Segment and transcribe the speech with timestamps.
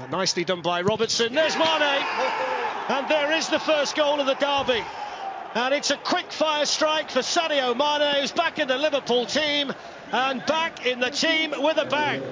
[0.00, 1.34] Uh, nicely done by Robertson.
[1.34, 2.04] There's Mane.
[2.88, 4.82] And there is the first goal of the derby.
[5.54, 9.72] And it's a quick fire strike for Sadio Mane, who's back in the Liverpool team
[10.12, 12.22] and back in the team with a bang.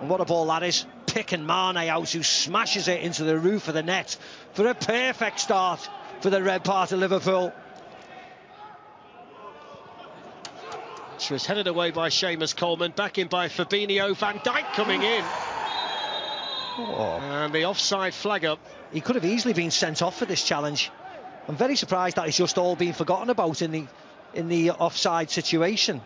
[0.00, 0.84] And what a ball that is.
[1.06, 4.16] Picking Mane out, who smashes it into the roof of the net
[4.52, 5.88] for a perfect start
[6.20, 7.52] for the red part of Liverpool.
[11.30, 15.22] Was headed away by Seamus Coleman, back in by Fabinho, Van Dijk coming in.
[16.78, 17.18] Oh.
[17.20, 18.58] And the offside flag up.
[18.92, 20.90] He could have easily been sent off for this challenge.
[21.46, 23.86] I'm very surprised that it's just all been forgotten about in the
[24.32, 26.00] in the offside situation.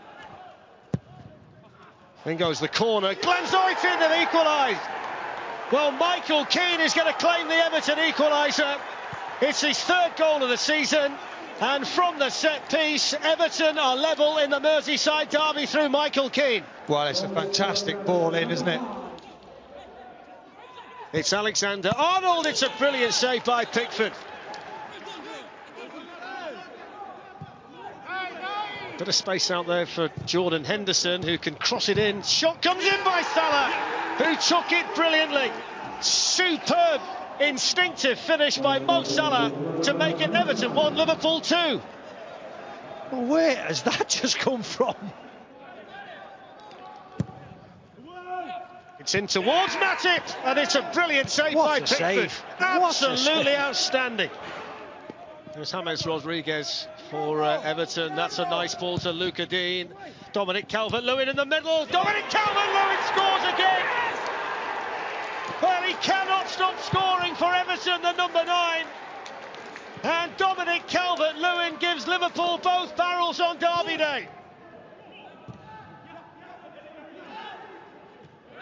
[2.24, 3.14] In goes the corner.
[3.14, 4.80] Glenn have equalised.
[5.70, 8.76] Well, Michael Keane is going to claim the Everton equaliser.
[9.40, 11.12] It's his third goal of the season.
[11.62, 16.64] And from the set piece, Everton are level in the Merseyside derby through Michael Keane.
[16.88, 18.80] Well, it's a fantastic ball in, isn't it?
[21.12, 22.46] It's Alexander Arnold.
[22.46, 24.12] It's a brilliant save by Pickford.
[28.98, 32.22] Bit of space out there for Jordan Henderson, who can cross it in.
[32.22, 33.70] Shot comes in by Salah,
[34.18, 35.52] who took it brilliantly.
[36.00, 37.00] Superb,
[37.42, 41.54] instinctive finish by Mo Salah to make it Everton 1, Liverpool 2.
[43.12, 44.94] Well, where has that just come from?
[48.98, 51.98] It's in towards Matip, and it's a brilliant save what by Pickford.
[52.30, 52.44] Save.
[52.60, 54.30] Absolutely outstanding.
[55.54, 58.14] There's James Rodriguez for uh, Everton.
[58.14, 59.90] That's a nice ball to Lucas Digne.
[60.32, 61.84] Dominic Calvert-Lewin in the middle.
[61.86, 64.11] Dominic Calvert-Lewin scores again.
[65.62, 68.84] Well, he cannot stop scoring for Everton, the number nine.
[70.02, 74.28] And Dominic Calvert-Lewin gives Liverpool both barrels on Derby Day.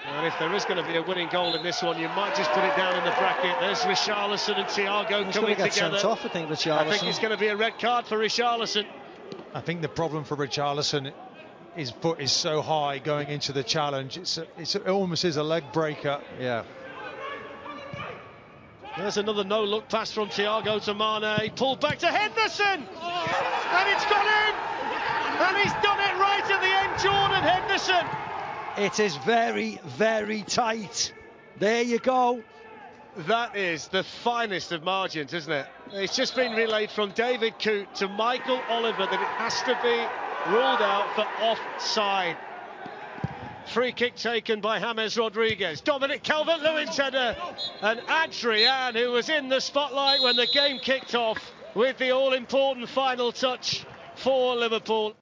[0.04, 2.34] And if there is going to be a winning goal in this one, you might
[2.34, 3.56] just put it down in the bracket.
[3.60, 5.98] There's Richarlison and Thiago He's coming get together.
[5.98, 6.78] Sent off, I think, Richarlison.
[6.78, 8.84] I think it's going to be a red card for Richarlison.
[9.54, 11.12] I think the problem for Richarlison,
[11.74, 14.18] his foot is so high going into the challenge.
[14.18, 16.20] It's, a, it's it almost is a leg breaker.
[16.38, 16.64] Yeah.
[18.96, 21.52] There's another no-look pass from Thiago to Mane.
[21.54, 24.54] Pulled back to Henderson, and it's gone in.
[25.40, 26.98] And he's done it right at the end.
[27.00, 28.06] Jordan Henderson.
[28.76, 31.12] It is very, very tight.
[31.58, 32.42] There you go.
[33.16, 35.66] That is the finest of margins, isn't it?
[35.92, 40.52] It's just been relayed from David Coote to Michael Oliver that it has to be
[40.52, 42.36] ruled out for offside.
[43.66, 45.80] Free kick taken by James Rodriguez.
[45.80, 47.36] Dominic Calvert-Lewin's header.
[47.82, 52.88] And Adrian, who was in the spotlight when the game kicked off with the all-important
[52.88, 55.14] final touch for Liverpool.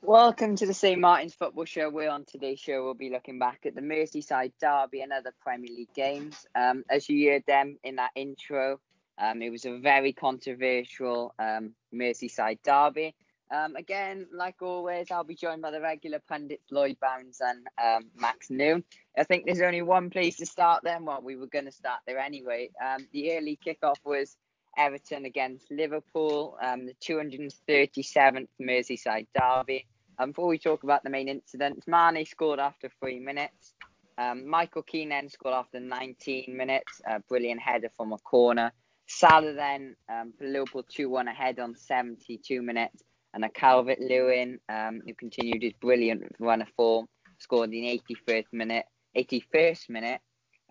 [0.00, 1.90] Welcome to the St Martin's Football Show.
[1.90, 2.82] We're on today's show.
[2.82, 6.46] We'll be looking back at the Merseyside Derby and other Premier League games.
[6.54, 8.80] Um, as you heard them in that intro,
[9.18, 13.14] um, it was a very controversial um, Merseyside Derby.
[13.52, 18.10] Um, again, like always, I'll be joined by the regular pundits Lloyd Bounds and um,
[18.16, 18.84] Max Noon.
[19.18, 21.04] I think there's only one place to start then.
[21.04, 22.70] Well, we were going to start there anyway.
[22.84, 24.36] Um, the early kickoff was
[24.76, 29.86] Everton against Liverpool, um, the 237th Merseyside derby.
[30.18, 33.74] Um, before we talk about the main incidents, Mane scored after three minutes.
[34.18, 38.70] Um, Michael Keane then scored after 19 minutes, a brilliant header from a corner.
[39.06, 43.02] Salah then um, Liverpool 2-1 ahead on 72 minutes,
[43.34, 47.06] and a Calvert Lewin um, who continued his brilliant run of form,
[47.38, 48.86] scored in 81st minute,
[49.16, 50.20] 81st minute,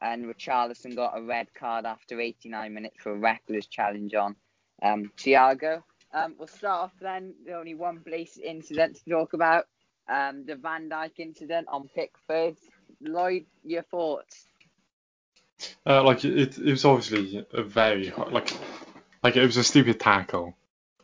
[0.02, 4.36] and Richarlison got a red card after 89 minutes for a reckless challenge on
[4.81, 5.84] um, Thiago.
[6.14, 7.34] Um, we'll start off then.
[7.46, 9.66] The only one place incident to talk about.
[10.08, 12.58] Um, the Van Dijk incident on Pickford.
[13.02, 14.47] Lloyd, your thoughts?
[15.86, 18.53] Uh, like it, it was obviously a very like
[19.24, 20.56] like it was a stupid tackle.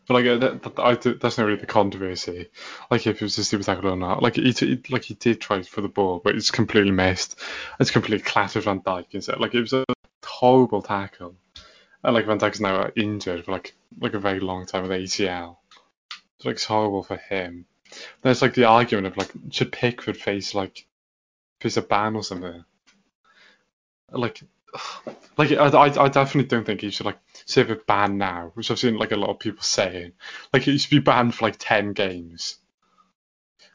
[0.07, 2.49] But like uh, that, that, I, that's not really the controversy.
[2.91, 4.21] Like if it was a stupid tackle or not.
[4.21, 7.39] Like he, he like he did try for the ball, but it's completely missed.
[7.79, 9.39] It's completely clattered Van Dijk instead.
[9.39, 9.85] Like it was a
[10.23, 11.35] horrible tackle.
[12.03, 15.57] And like Van Dijk's now injured for like like a very long time with ACL.
[16.39, 17.65] So like it's horrible for him.
[18.21, 20.85] There's like the argument of like should Pickford face like
[21.61, 22.63] face a ban or something.
[24.11, 24.43] Like
[25.37, 28.71] like I, I, I definitely don't think he should like save a ban now, which
[28.71, 30.13] I've seen like a lot of people saying.
[30.53, 32.57] Like he should be banned for like ten games.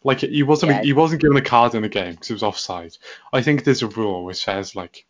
[0.02, 0.82] Like he wasn't Yeah.
[0.82, 2.96] he wasn't given a card in the game because it was offside.
[3.32, 5.06] I think there's a rule which says like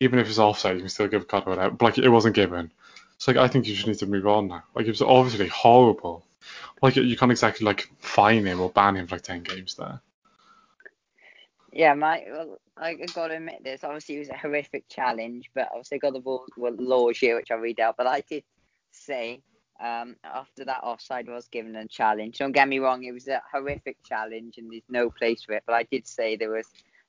[0.00, 1.74] even if it's offside, you can still give a card or whatever.
[1.74, 2.72] But like it wasn't given.
[3.18, 4.64] So like I think you just need to move on now.
[4.74, 6.24] Like it was obviously horrible.
[6.80, 10.00] like you can't exactly like fine him or ban him for like ten games there.
[11.72, 13.82] Yeah, my well, I got to admit this.
[13.82, 17.54] Obviously, it was a horrific challenge, but obviously, got the ball, laws here, which I
[17.54, 17.96] read out.
[17.96, 18.44] But I did
[18.90, 19.40] say
[19.82, 22.38] um, after that offside was given a challenge.
[22.38, 25.62] Don't get me wrong, it was a horrific challenge, and there's no place for it.
[25.66, 26.66] But I did say there was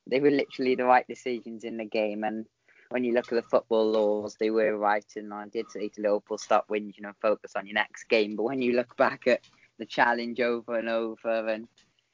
[0.08, 2.46] they were literally the right decisions in the game, and
[2.90, 5.06] when you look at the football laws, they were right.
[5.16, 8.36] And I did say to Liverpool, stop whinging and focus on your next game.
[8.36, 9.42] But when you look back at
[9.78, 11.68] the challenge over and over, and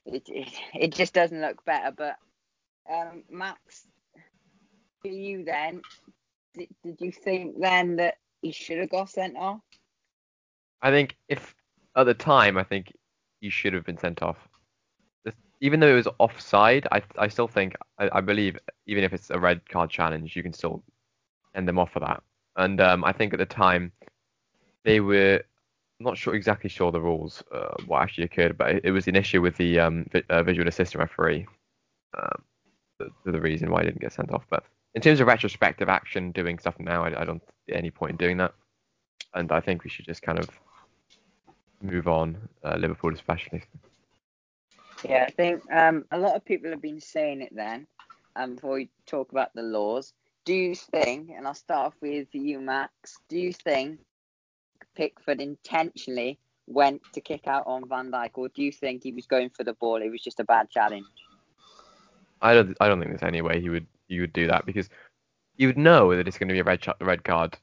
[0.06, 1.92] it it, it just doesn't look better.
[1.96, 2.16] But
[2.92, 3.88] um, Max,
[5.02, 5.82] for you then,
[6.54, 9.62] did, did you think then that he should have got sent off?
[10.82, 11.56] I think if
[11.96, 12.94] at the time, I think
[13.42, 14.38] he should have been sent off.
[15.62, 19.30] Even though it was offside, I I still think I, I believe even if it's
[19.30, 20.84] a red card challenge, you can still
[21.54, 22.24] end them off for that.
[22.56, 23.92] And um, I think at the time
[24.86, 25.44] they were
[26.00, 29.18] not sure exactly sure the rules uh, what actually occurred, but it, it was an
[29.18, 31.46] issue with the um, vi- uh, visual assistant referee.
[32.18, 32.44] Um,
[33.00, 34.44] the, the reason why I didn't get sent off.
[34.50, 34.64] But
[34.96, 38.18] in terms of retrospective action, doing stuff now, I, I don't see any point in
[38.18, 38.54] doing that.
[39.34, 40.50] And I think we should just kind of
[41.82, 43.64] move on, uh, Liverpool especially.
[45.04, 47.88] Yeah, I think um, a lot of people have been saying it then.
[48.36, 50.14] Um, before we talk about the laws,
[50.46, 54.00] do you think, and I'll start off with you, Max, do you think
[54.96, 59.26] Pickford intentionally went to kick out on Van Dijk, or do you think he was
[59.26, 60.02] going for the ball?
[60.02, 61.06] It was just a bad challenge.
[62.42, 64.90] I don't, I don't think there's any way he would, he would do that because
[65.58, 67.58] you would know that it's going to be a red, ch- red card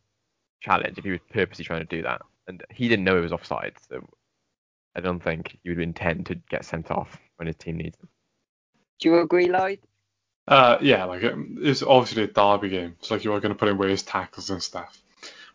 [0.60, 3.32] challenge if he was purposely trying to do that, and he didn't know it was
[3.32, 3.74] offside.
[3.88, 4.06] So
[4.94, 8.08] I don't think he would intend to get sent off when his team needs him.
[9.00, 9.80] Do you agree, Lloyd?
[10.48, 13.58] Uh, yeah, like um, it's obviously a derby game, so like you are going to
[13.58, 15.02] put in various tackles and stuff.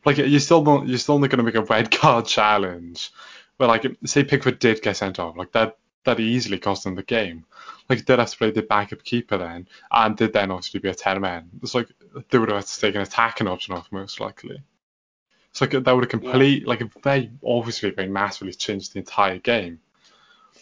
[0.03, 3.12] Like you still don't, you're still not going to make a red card challenge.
[3.57, 7.03] But like, say Pickford did get sent off, like that that easily cost them the
[7.03, 7.45] game.
[7.89, 10.89] Like he did have to play the backup keeper then, and did then obviously be
[10.89, 11.50] a ten man.
[11.62, 11.89] It's like
[12.30, 14.62] they would have had to take an attacking option off most likely.
[15.51, 19.80] It's like that would have complete, like they obviously very massively changed the entire game.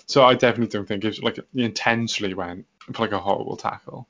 [0.08, 4.08] So I definitely don't think it's like he intentionally went for like a horrible tackle.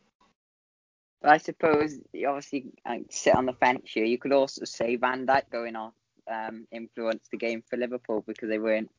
[1.22, 4.06] But I suppose you obviously uh, sit on the fence here.
[4.06, 5.94] You could also say Van Dijk going off
[6.32, 8.90] um, influenced the game for Liverpool because they weren't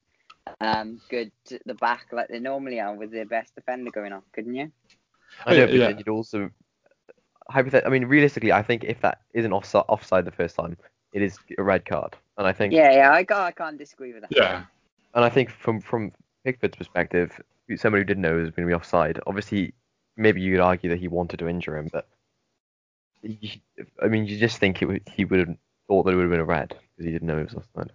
[0.61, 4.25] um, good at the back like they normally are with their best defender going off,
[4.33, 4.71] couldn't you?
[5.47, 5.89] I know, Yeah, but yeah.
[5.91, 6.51] you'd also
[7.51, 10.77] hypothet- I mean, realistically, I think if that isn't offside, offside the first time,
[11.13, 12.17] it is a red card.
[12.39, 14.31] And I think, Yeah, yeah, I can't, I can't disagree with that.
[14.33, 14.65] Yeah,
[15.15, 16.13] and I think from from
[16.45, 17.41] Pickford's perspective,
[17.77, 19.21] somebody who didn't know it was going to be offside.
[19.27, 19.75] Obviously,
[20.17, 22.09] maybe you could argue that he wanted to injure him, but
[23.23, 23.63] he,
[24.03, 25.57] I mean, you just think it would, he would have
[25.89, 27.93] thought that it would have been a red because he didn't know it was offside.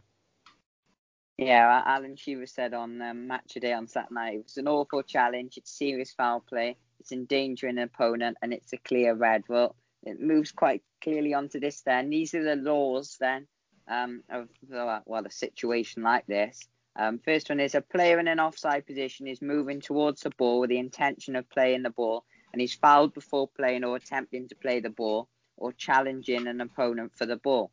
[1.37, 5.03] Yeah, Alan Shearer said on um, Match Day on Saturday night, it was an awful
[5.03, 5.57] challenge.
[5.57, 6.77] It's serious foul play.
[7.01, 9.43] It's endangering an opponent, and it's a clear red.
[9.49, 11.81] Well, it moves quite clearly onto this.
[11.81, 13.47] Then these are the laws then
[13.89, 16.61] um, of well a situation like this.
[16.97, 20.61] Um, first one is a player in an offside position is moving towards the ball
[20.61, 22.23] with the intention of playing the ball,
[22.53, 25.27] and he's fouled before playing or attempting to play the ball
[25.57, 27.71] or challenging an opponent for the ball.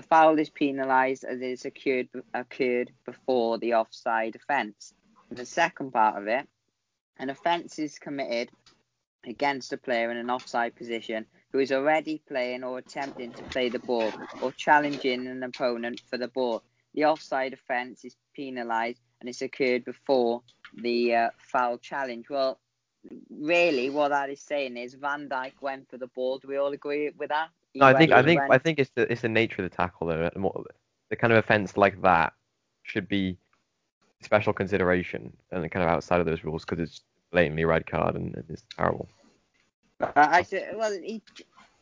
[0.00, 4.94] The foul is penalised as it occurred, occurred before the offside offence.
[5.30, 6.48] The second part of it,
[7.18, 8.48] an offence is committed
[9.26, 13.68] against a player in an offside position who is already playing or attempting to play
[13.68, 16.62] the ball or challenging an opponent for the ball.
[16.94, 20.40] The offside offence is penalised and it's occurred before
[20.72, 22.30] the uh, foul challenge.
[22.30, 22.58] Well,
[23.28, 26.38] really, what that is saying is Van Dijk went for the ball.
[26.38, 27.50] Do we all agree with that?
[27.74, 30.06] No, I think I think I think it's the it's the nature of the tackle
[30.08, 30.30] though.
[30.36, 30.66] what-
[31.08, 32.32] The kind of offence like that
[32.82, 33.36] should be
[34.22, 38.34] special consideration and kind of outside of those rules because it's blatantly red card and,
[38.34, 39.08] and it's terrible.
[40.00, 41.22] Uh, I said, well, if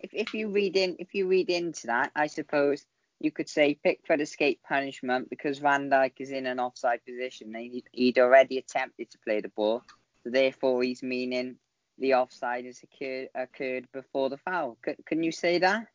[0.00, 2.84] if you read in if you read into that, I suppose
[3.20, 7.54] you could say Pickford escaped punishment because Van Dijk is in an offside position.
[7.54, 9.82] and He, he'd already attempted to play the ball,
[10.22, 11.56] so therefore he's meaning
[11.98, 14.76] the offside has occurred occurred before the foul.
[14.84, 15.86] C- can you say that?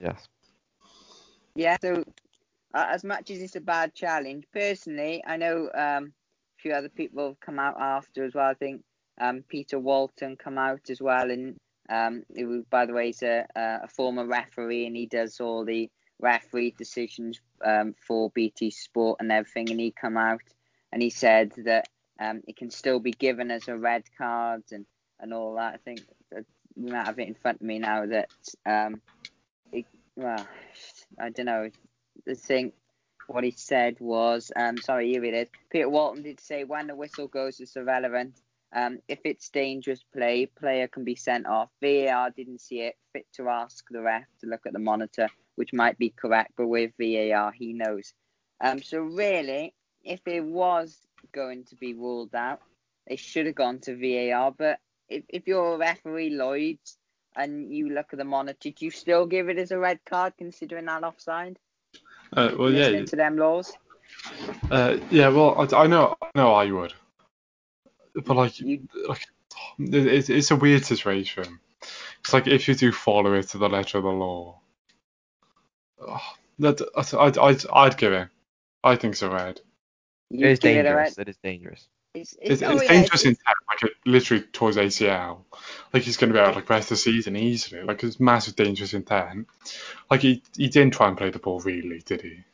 [0.00, 0.28] Yes.
[1.54, 1.76] Yeah.
[1.82, 2.04] So
[2.74, 6.12] uh, as much as it's a bad challenge, personally, I know um,
[6.58, 8.50] a few other people have come out after as well.
[8.50, 8.82] I think
[9.20, 11.56] um, Peter Walton come out as well, and
[11.90, 15.90] um, who, by the way, is a, a former referee, and he does all the
[16.22, 19.70] referee decisions um, for BT Sport and everything.
[19.70, 20.40] And he come out
[20.92, 21.88] and he said that
[22.20, 24.86] um, it can still be given as a red card and,
[25.20, 25.74] and all that.
[25.74, 26.02] I think
[26.76, 28.30] we might have it in front of me now that
[28.66, 29.00] um,
[29.72, 30.46] it, well,
[31.18, 31.70] I don't know.
[32.26, 32.72] The thing,
[33.26, 35.48] what he said was, um, sorry, here it is.
[35.70, 38.40] Peter Walton did say when the whistle goes, it's irrelevant.
[38.74, 41.68] Um, if it's dangerous play, player can be sent off.
[41.82, 45.74] VAR didn't see it fit to ask the ref to look at the monitor, which
[45.74, 48.14] might be correct, but with VAR, he knows.
[48.62, 50.98] Um, so really, if it was
[51.32, 52.60] going to be ruled out,
[53.08, 54.50] they should have gone to VAR.
[54.52, 56.78] But if, if you're a referee, Lloyd,
[57.36, 60.34] and you look at the monitor, do you still give it as a red card
[60.38, 61.58] considering that offside?
[62.34, 63.72] Uh, well, yeah, to them laws.
[64.70, 65.28] uh, yeah.
[65.28, 66.94] Well, I, I know, I know, I would,
[68.14, 69.26] but like, You, like,
[69.78, 71.60] it's- it's a weird situation.
[72.20, 74.60] It's like if you do follow it to the letter of the law,
[76.00, 76.20] oh,
[76.60, 76.80] that
[77.18, 78.28] I'd, I'd, I'd give it.
[78.84, 79.60] I think so, red.
[80.32, 81.18] You It is give it dangerous.
[81.18, 81.26] red.
[81.26, 81.88] It is dangerous.
[82.14, 85.44] It's, It's, it's, oh, it's yeah, dangerous it's- intent, like it literally towards ACL.
[85.92, 87.82] Like he's going to be out like rest of the season easily.
[87.82, 89.48] Like it's massive dangerous in intent.
[90.10, 92.44] Like he he didn't try and play the ball really, did he?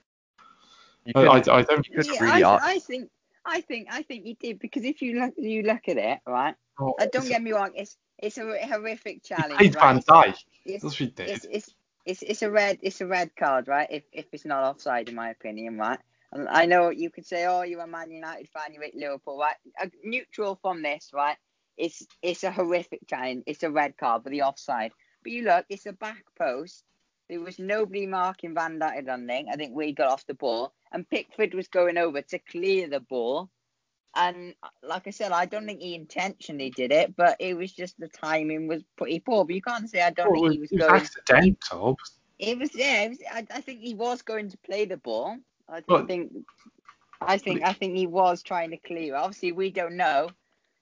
[1.05, 1.89] You I, I, I don't.
[1.89, 3.11] you Yeah, really I, I think
[3.45, 6.55] I think I think you did because if you look you look at it right,
[6.79, 9.57] Oh, uh, don't get me wrong, it's it's a horrific he challenge.
[9.59, 10.05] played right?
[10.05, 10.35] Van Dijk.
[10.67, 11.29] It's, That's what he did.
[11.31, 13.89] it's, it's it's it's a red it's a red card, right?
[13.91, 15.99] If if it's not offside, in my opinion, right?
[16.33, 19.39] And I know you could say, oh, you're a Man United fan, you hate Liverpool,
[19.39, 19.57] right?
[19.81, 21.37] A neutral from this, right?
[21.77, 23.45] It's it's a horrific challenge.
[23.47, 24.93] It's a red card for the offside.
[25.23, 26.85] But you look, it's a back post.
[27.29, 29.49] There was nobody marking Van Dijk or nothing.
[29.53, 33.01] I think we got off the ball, and Pickford was going over to clear the
[33.01, 33.51] ball.
[34.15, 37.99] And like I said, I don't think he intentionally did it, but it was just
[37.99, 39.45] the timing was pretty poor.
[39.45, 41.11] But you can't say I don't Well, think he was it was going.
[41.27, 41.97] accidental.
[42.39, 43.03] It was yeah.
[43.05, 45.39] It was, I, I think he was going to play the ball.
[45.69, 46.33] I Well- think.
[47.21, 49.17] I think I think he was trying to clear.
[49.17, 50.31] Obviously, we don't know.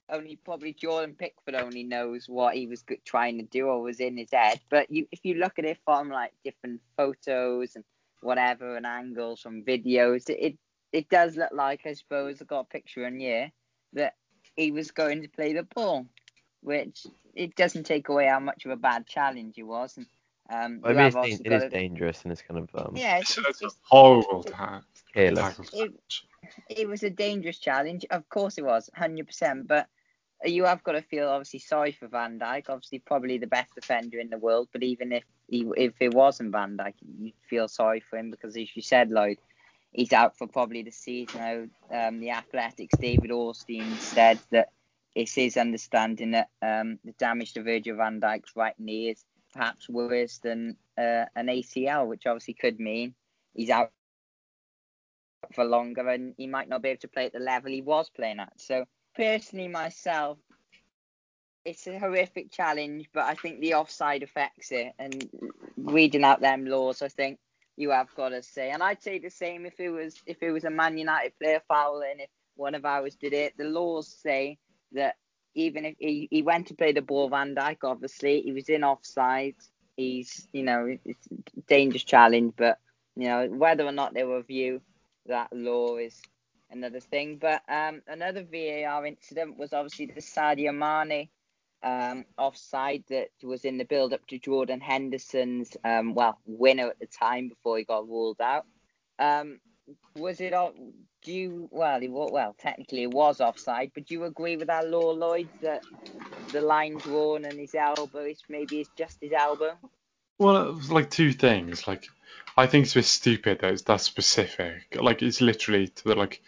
[0.09, 4.17] Only probably Jordan Pickford only knows what he was trying to do or was in
[4.17, 4.61] his head.
[4.69, 7.85] But you, if you look at it from like different photos and
[8.21, 10.59] whatever and angles from videos, it it,
[10.93, 13.51] it does look like I suppose I got a picture in here
[13.95, 14.15] that
[14.57, 16.07] he was going to play the ball,
[16.61, 19.97] which it doesn't take away how much of a bad challenge it was.
[19.97, 20.07] And,
[20.51, 23.19] um, I mean, it's, obviously it is got dangerous and it's kind of um, yeah,
[23.19, 25.57] It's, it's, it's it's, horrible ta- careless.
[25.57, 25.65] tackle.
[25.73, 26.01] It-
[26.69, 28.07] it was a dangerous challenge.
[28.11, 29.67] Of course it was, 100%.
[29.67, 29.89] But
[30.45, 32.69] you have got to feel obviously sorry for Van Dijk.
[32.69, 34.69] Obviously, probably the best defender in the world.
[34.73, 38.57] But even if he, if it wasn't Van Dijk, you'd feel sorry for him because,
[38.57, 39.39] as you said, Lloyd,
[39.93, 41.41] he's out for probably the season.
[41.91, 44.71] Now, um, the Athletics, David Ornstein said that
[45.15, 49.25] it's his understanding that um, the damage to Virgil van Dijk's right knee is
[49.57, 53.15] perhaps worse than uh, an ACL, which obviously could mean
[53.55, 53.91] he's out
[55.55, 58.11] for longer and he might not be able to play at the level he was
[58.11, 58.53] playing at.
[58.61, 58.85] So
[59.15, 60.39] personally myself,
[61.65, 64.93] it's a horrific challenge, but I think the offside affects it.
[64.99, 65.29] And
[65.77, 67.39] reading out them laws, I think
[67.77, 68.71] you have got to say.
[68.71, 71.61] And I'd say the same if it was if it was a Man United player
[71.67, 73.55] fouling, and if one of ours did it.
[73.59, 74.59] The laws say
[74.93, 75.17] that
[75.57, 78.85] even if he, he went to play the ball, Van Dijk, obviously he was in
[78.85, 79.57] offside.
[79.97, 82.79] He's you know it's a dangerous challenge, but
[83.17, 84.83] you know whether or not they review
[85.27, 86.21] that law is
[86.71, 87.39] another thing.
[87.39, 91.29] But um, another VAR incident was obviously the Sadio Mane
[91.83, 96.99] um, offside that was in the build up to Jordan Henderson's um, well winner at
[96.99, 98.67] the time before he got ruled out.
[99.19, 99.61] Um,
[100.17, 100.75] was it all?
[101.27, 101.99] Do you well?
[102.03, 105.83] Wa- well, technically it was offside, but do you agree with our law, Lloyd, that
[106.53, 109.73] the line drawn and his elbow is maybe it's just his elbow?
[110.39, 111.89] Well, it was like two things.
[111.89, 112.07] Like,
[112.57, 114.97] I think it's a bit stupid that it's that specific.
[115.01, 116.43] Like, it's literally to the like,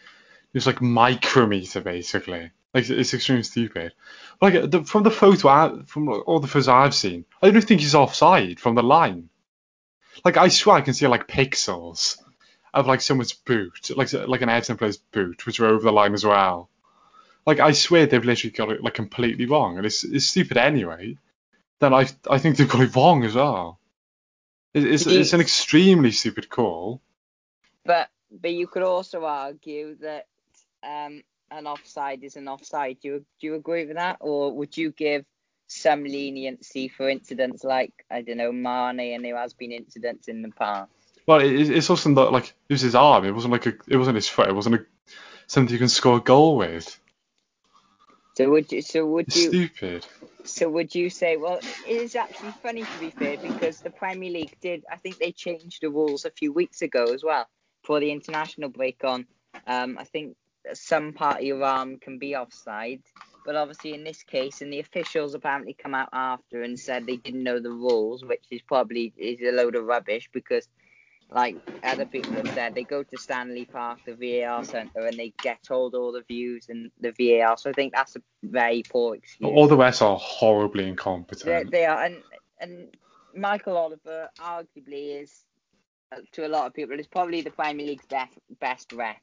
[0.55, 2.53] it's like micrometer basically.
[2.73, 3.95] Like, it's extremely stupid.
[4.41, 7.81] Like, the, from the photo, I, from all the photos I've seen, I don't think
[7.81, 9.29] he's offside from the line.
[10.25, 12.19] Like, I swear I can see like pixels
[12.79, 16.15] of like someone's boot, like like an Everton player's boot, which are over the line
[16.15, 16.69] as well.
[17.47, 21.17] Like, I swear they've literally got it like completely wrong, and it's it's stupid anyway.
[21.81, 23.79] Then I I think they've got it wrong as well.
[24.75, 27.01] It- It's, it's an extremely stupid call.
[27.85, 30.27] But but you could also argue that
[30.83, 32.99] um, an offside is an offside.
[33.01, 35.25] Do you do you agree with that, or would you give
[35.69, 40.43] some leniency for incidents like I don't know Mane, and there has been incidents in
[40.43, 40.91] the past?
[41.29, 43.27] Well, it, it's also not like it was his arm.
[43.27, 44.49] It wasn't like a, it wasn't his foot.
[44.49, 44.87] It wasn't a,
[45.47, 46.99] something you can score a goal with.
[48.35, 50.07] So would you so would you stupid.
[50.45, 54.31] so would you say well it is actually funny to be fair because the Premier
[54.31, 57.47] League did I think they changed the rules a few weeks ago as well
[57.83, 59.27] for the international break on.
[59.67, 60.35] Um, I think
[60.73, 63.03] some part of your arm can be offside,
[63.45, 67.17] but obviously in this case, and the officials apparently come out after and said they
[67.17, 70.67] didn't know the rules, which is probably is a load of rubbish because
[71.31, 75.35] like other people have said, they go to Stockley Park, the VAR centre, and they
[75.43, 77.59] get told all the views and the VAR.
[77.59, 79.51] So I think that's a very poor excuse.
[79.51, 81.71] All the rest are horribly incompetent.
[81.71, 82.17] they are, and
[82.61, 82.89] and
[83.35, 85.45] Michael Oliver arguably is,
[86.13, 89.17] uh, to a lot of people, is probably the Premier League's best best ref.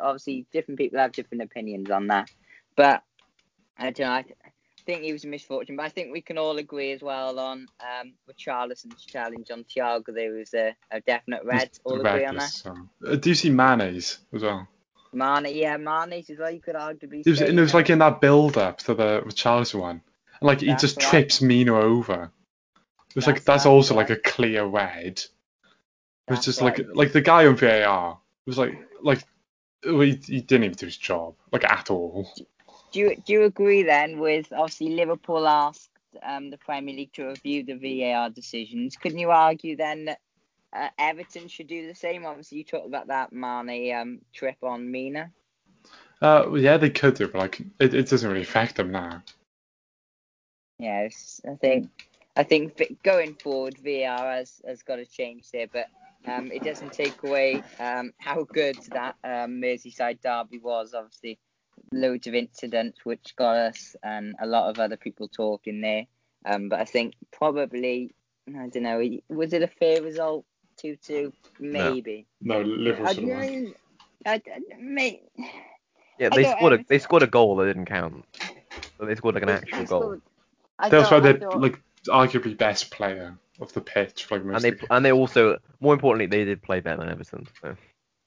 [0.00, 2.30] Obviously, different people have different opinions on that,
[2.74, 3.02] but
[3.76, 4.12] I don't know.
[4.12, 4.24] I
[4.86, 7.66] think he was a misfortune, but I think we can all agree as well on
[7.80, 10.14] um, with Charlison's challenge on Thiago.
[10.14, 11.70] There was a, a definite red.
[11.84, 12.62] All agree on that.
[13.06, 14.68] Uh, Do you see Mane's as well?
[15.12, 16.50] Mane, yeah, Mane's as well.
[16.50, 19.22] You could arguably It was, and it was like in that build up to the
[19.24, 20.02] Richarlison one.
[20.40, 21.06] And like he just right.
[21.06, 22.30] trips Mina over.
[23.10, 25.22] It was like That's that's right, also like a clear red.
[26.26, 26.78] It was just right.
[26.78, 29.24] like like the guy on VAR was like like
[29.82, 32.28] he, he didn't even do his job like at all.
[32.94, 35.90] Do you do you agree then with obviously Liverpool asked
[36.22, 38.96] um, the Premier League to review the VAR decisions?
[38.96, 40.20] Couldn't you argue then that
[40.72, 42.24] uh, Everton should do the same?
[42.24, 45.32] Obviously, you talked about that Mane um, trip on Mina.
[46.22, 49.24] Uh, well, yeah, they could do, but like it, it doesn't really affect them now.
[50.78, 51.90] Yes, I think
[52.36, 55.88] I think going forward VAR has has got to change there, but
[56.28, 60.94] um, it doesn't take away um, how good that um, Merseyside derby was.
[60.94, 61.40] Obviously,
[61.94, 66.04] loads of incidents which got us and a lot of other people talking there.
[66.44, 68.14] Um, but I think probably
[68.48, 69.02] I don't know.
[69.28, 70.44] Was it a fair result?
[70.76, 72.26] Two two, maybe.
[72.42, 73.64] No, I Liverpool should don't have won.
[73.64, 73.72] know.
[74.26, 74.40] I, I,
[74.80, 75.22] may,
[76.18, 78.24] Yeah, they thought scored a they scored a goal that didn't count.
[78.98, 80.22] So they scored like an they- actual they goal, scored-
[80.76, 84.28] why They also thought- I had their thought- like arguably best player of the pitch
[84.30, 87.08] like most and they the and they also more importantly they did play better than
[87.10, 87.46] Everton.
[87.62, 87.76] So.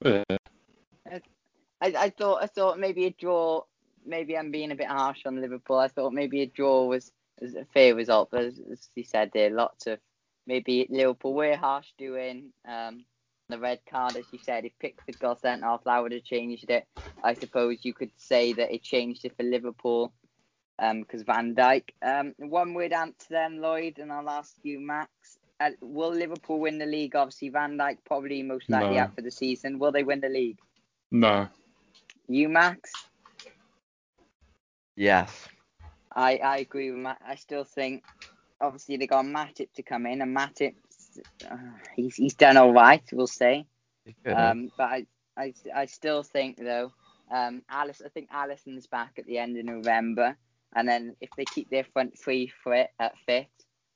[0.06, 0.38] Yeah.
[1.82, 3.64] I, I thought I thought maybe a draw.
[4.06, 5.78] Maybe I'm being a bit harsh on Liverpool.
[5.78, 9.32] I thought maybe a draw was, was a fair result, but as, as you said,
[9.34, 10.00] there lots of
[10.46, 13.04] maybe Liverpool were harsh doing um,
[13.50, 14.66] the red card, as you said.
[14.66, 16.88] If Pickford got sent off, that would have changed it.
[17.24, 20.14] I suppose you could say that it changed it for Liverpool
[20.80, 21.84] because Van Dijk.
[22.02, 25.38] Um, one word answer then, Lloyd, and I'll ask you, Max.
[25.60, 27.16] Uh, will Liverpool win the league?
[27.16, 29.02] Obviously, Van Dijk probably most likely No.
[29.02, 29.80] out for the season.
[29.80, 30.60] Will they win the league?
[31.10, 31.48] No.
[32.28, 32.92] You, Max?
[34.96, 35.48] Yes.
[36.14, 37.22] I, I agree with Matt.
[37.26, 38.04] I still think,
[38.60, 40.76] obviously, they got Matip to come in, and Matip,
[41.50, 41.56] uh,
[41.96, 43.66] he's, he's done all right, we'll say.
[44.06, 44.52] He's good, huh?
[44.52, 45.06] Um, but I,
[45.38, 46.92] I, I still think, though,
[47.32, 50.36] um, Alice, I think Alisson's back at the end of November.
[50.76, 53.48] And then if they keep their front three fit, uh, fit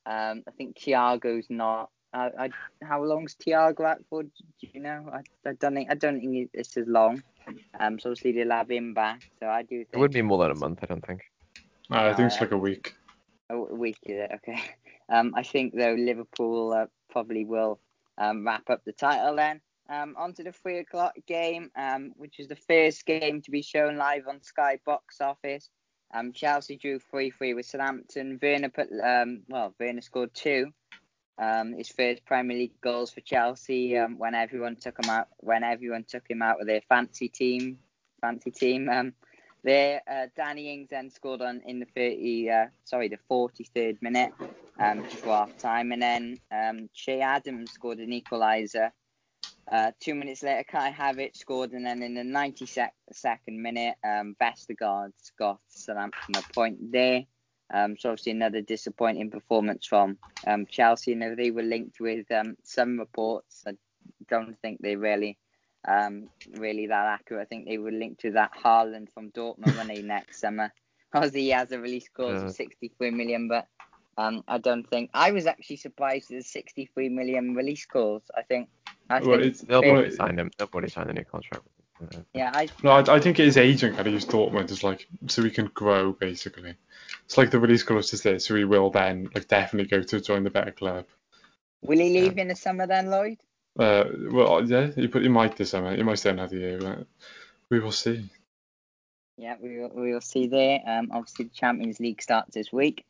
[0.06, 1.90] um, I think Thiago's not.
[2.14, 2.50] I, I,
[2.84, 4.24] how long's Thiago out for?
[4.24, 5.10] Do you know?
[5.14, 7.24] I, I don't think I don't think it's as long.
[7.80, 9.22] Um, so obviously they'll have him back.
[9.40, 11.22] So I do think It would be more than a month, I don't think.
[11.90, 12.96] No, I think it's Uh, like a week.
[13.50, 14.32] A week is it?
[14.36, 14.60] Okay.
[15.10, 17.82] Um, I think though Liverpool uh, probably will
[18.18, 19.60] um, wrap up the title then.
[19.90, 23.62] Um, on to the three o'clock game, um, which is the first game to be
[23.62, 25.70] shown live on Sky Box Office.
[26.14, 28.40] Um, Chelsea drew three three with Southampton.
[28.42, 30.72] Werner put um, well, Werner scored two.
[31.38, 35.64] Um, his first Premier League goals for Chelsea um, when everyone took him out when
[35.64, 37.80] everyone took him out of their fancy team
[38.22, 38.88] fancy team.
[38.90, 39.14] Um,
[39.64, 44.32] there, uh, Danny Ings then scored on in the 30, uh, sorry, the 43rd minute,
[44.80, 48.92] um, just half time, and then um, Che Adams scored an equaliser.
[49.72, 52.90] Uh, two minutes later, Kai Havertz scored, and then in the 92nd
[53.48, 57.26] minute, um, Vestergaard got Southampton a point there.
[57.74, 61.14] Um, so obviously another disappointing performance from um, Chelsea.
[61.14, 63.64] And they were linked with um, some reports.
[63.68, 63.74] I
[64.28, 65.38] don't think they really
[65.88, 67.42] um, really that accurate.
[67.42, 70.72] I think they were linked to that Haaland from Dortmund when they next summer.
[71.14, 72.48] Obviously, he has a release clause Yeah.
[72.48, 73.68] of 63 million, but
[74.18, 78.22] um, I don't think I was actually surprised at the 63 million release clause.
[78.36, 78.70] I think,
[79.10, 80.52] I Well, think, it's- They'll Well, probably sign him.
[80.58, 81.66] They'll probably sign a new contract.
[82.02, 85.08] Uh, yeah, I No, I, I think his agent kind of used Dortmund as like
[85.28, 86.76] so he can grow basically.
[87.26, 90.22] It's like the release clause is there, so he will then like definitely go to
[90.22, 91.06] join the better club.
[91.82, 93.38] will he leave in the summer then, Lloyd?
[93.80, 95.96] Uh, well, yeah, he, put, he might this summer.
[95.96, 97.06] He might stay another year, but
[97.70, 98.30] we will see.
[99.38, 100.82] Yeah, we will, we will see there.
[100.86, 103.06] Um, obviously the Champions League starts this week.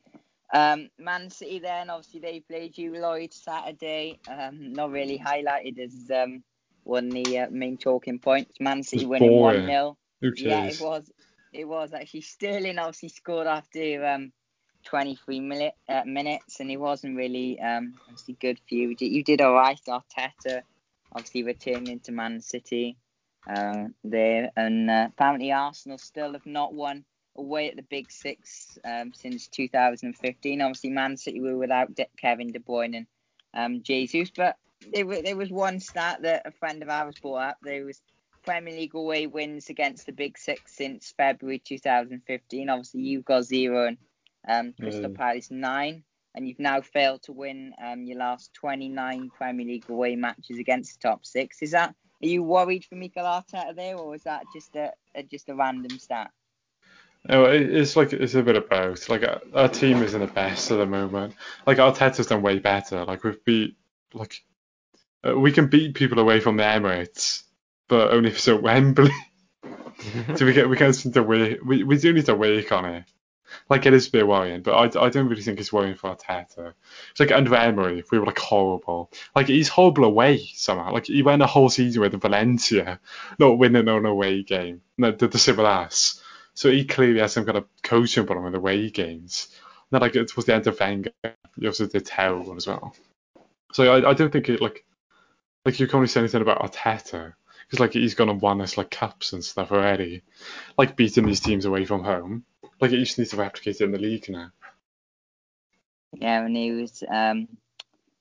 [0.54, 4.20] Um, Man City then obviously they played you Lloyd Saturday.
[4.30, 6.44] Um, not really highlighted as um
[6.86, 8.60] of the uh, main talking points.
[8.60, 9.98] Man City winning one 0
[10.36, 11.12] Yeah, it was.
[11.54, 14.34] It was actually Sterling obviously scored after um
[14.88, 18.90] 23 minute, uh, minutes, and he wasn't really um obviously good for you.
[18.90, 19.80] You did, you did all right.
[19.88, 20.64] Arteta
[21.14, 22.98] obviously returning to Man City
[23.48, 27.06] um, there, and uh, apparently Arsenal still have not won
[27.38, 30.62] away at the Big Six um, since 2015.
[30.62, 33.08] Obviously, Man City were without De- Kevin De Bruyne and
[33.54, 34.58] um, Jesus, but
[34.94, 37.58] there, was, there was one stat that a friend of ours brought up.
[37.62, 38.02] There was
[38.44, 42.70] Premier League away wins against the Big Six since February 2015.
[42.70, 43.98] Obviously, you've got zero and
[44.48, 45.16] um, Crystal Mm.
[45.16, 50.16] Palace nine, and you've now failed to win um, your last 29 Premier League away
[50.16, 51.62] matches against the top six.
[51.62, 55.24] Is that are you worried for Mikel Arteta there, or is that just a, a
[55.24, 56.32] just a random stat?
[57.28, 59.10] No, it's like it's a bit of both.
[59.10, 61.36] Like our, our team isn't the best at the moment.
[61.68, 63.06] Like Arteta's done way better.
[63.06, 63.78] Like we've beat
[64.14, 64.44] like
[65.28, 67.44] uh, we can beat people away from the Emirates,
[67.88, 69.12] but only if it's at Wembley.
[70.36, 71.60] so we get we get to work.
[71.64, 73.06] We we do need to work on it.
[73.70, 76.16] Like it is a bit worrying, but I, I don't really think it's worrying for
[76.16, 76.74] Arteta.
[77.12, 79.12] It's like under Emery, we were like horrible.
[79.36, 80.94] Like he's horrible away somehow.
[80.94, 83.00] Like he went a whole season with Valencia,
[83.40, 84.82] not winning an away game.
[84.98, 86.22] No, did the with us.
[86.54, 89.50] So he clearly has some kind of coaching problem with away games.
[89.92, 91.12] And then like it was the end of Wenger,
[91.60, 92.96] he also did terrible as well.
[93.74, 94.86] So I, I don't think it like
[95.66, 97.34] like you can't really say anything about Arteta
[97.72, 100.24] because like he's gone and won us like cups and stuff already,
[100.78, 102.44] like beating these teams away from home.
[102.80, 104.52] Like he just needs to replicate it in the league now.
[106.14, 107.48] Yeah, and he was um,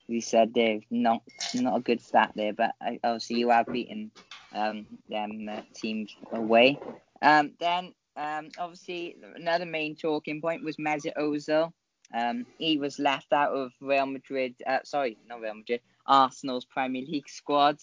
[0.07, 1.21] he said Dave, not
[1.53, 4.11] not a good stat there, but uh, obviously you have beaten
[4.53, 6.79] um them uh, teams away.
[7.21, 11.71] Um, then um, obviously another main talking point was Mesut Ozil.
[12.13, 14.55] Um, he was left out of Real Madrid.
[14.67, 15.81] Uh, sorry, not Real Madrid.
[16.05, 17.77] Arsenal's Premier League squad.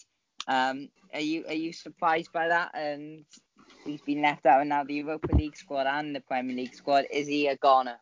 [0.46, 2.70] Um, are you are you surprised by that?
[2.74, 3.24] And
[3.84, 7.04] he's been left out of now the Europa League squad and the Premier League squad.
[7.10, 7.98] Is he a goner?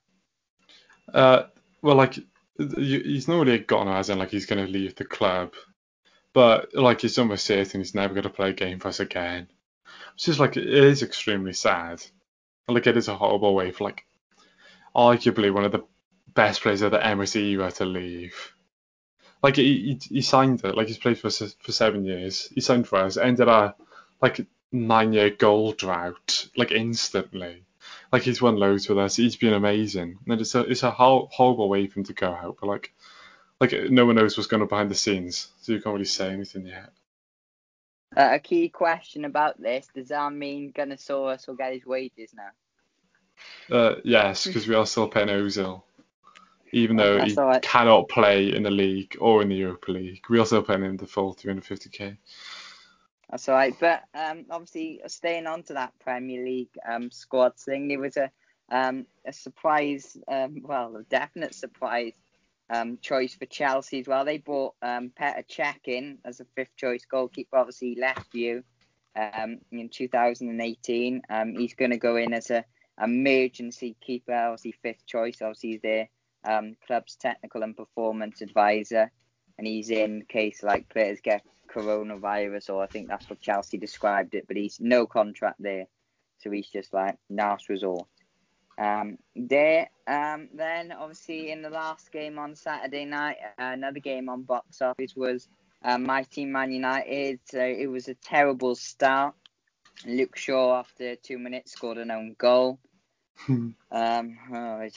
[1.13, 1.45] Uh,
[1.83, 2.19] well, like
[2.57, 5.53] he's not really a goner, as in like he's going to leave the club,
[6.33, 9.49] but like it's almost certain he's never going to play a game for us again.
[10.15, 12.03] It's just like it is extremely sad.
[12.69, 14.05] Like it is a horrible way for like
[14.95, 15.85] arguably one of the
[16.35, 18.53] best players of the Emirates era to leave.
[19.47, 22.49] Like he, he, he signed it, like he's played for us for seven years.
[22.53, 23.77] He signed for us, ended a
[24.21, 27.63] like nine year goal drought like instantly.
[28.11, 29.15] Like he's won loads with us.
[29.15, 30.19] He's been amazing.
[30.27, 32.57] And it's a it's a hor- horrible way for him to go out.
[32.61, 32.93] But like
[33.61, 36.33] like no one knows what's going on behind the scenes, so you can't really say
[36.33, 36.91] anything yet.
[38.17, 43.77] Uh, a key question about this: Does that mean Gunnersaurus will get his wages now?
[43.77, 45.85] Uh, yes, because we are still paying Ozil,
[46.77, 50.23] even though he cannot play in the league or in the Europa League.
[50.29, 52.19] We are still paying him the full 350k.
[53.31, 53.75] That's all right.
[53.81, 58.31] But um, obviously, staying on to that Premier League um, squad thing, there was a
[58.69, 62.13] um, a surprise, um, well, a definite surprise
[62.69, 64.25] um, choice for Chelsea as well.
[64.25, 67.57] They brought um, Petr Cech in as a fifth choice goalkeeper.
[67.57, 68.65] Obviously, he left you
[69.17, 71.23] um, in 2018.
[71.31, 72.65] Um, he's going to go in as a
[73.03, 75.41] emergency keeper, obviously fifth choice.
[75.41, 76.09] Obviously, he's their
[76.47, 79.11] um, club's technical and performance advisor,
[79.59, 84.35] and he's in case like players get coronavirus, or I think that's what Chelsea described
[84.35, 84.47] it.
[84.47, 85.87] But he's no contract there,
[86.39, 88.07] so he's just like last resort.
[88.79, 94.29] Um, there, um, then obviously in the last game on Saturday night, uh, another game
[94.29, 95.49] on box office was
[95.83, 97.41] uh, my team, Man United.
[97.45, 99.35] So it was a terrible start.
[100.05, 102.79] Luke Shaw, after two minutes, scored an own goal.
[103.49, 104.89] Um, oh,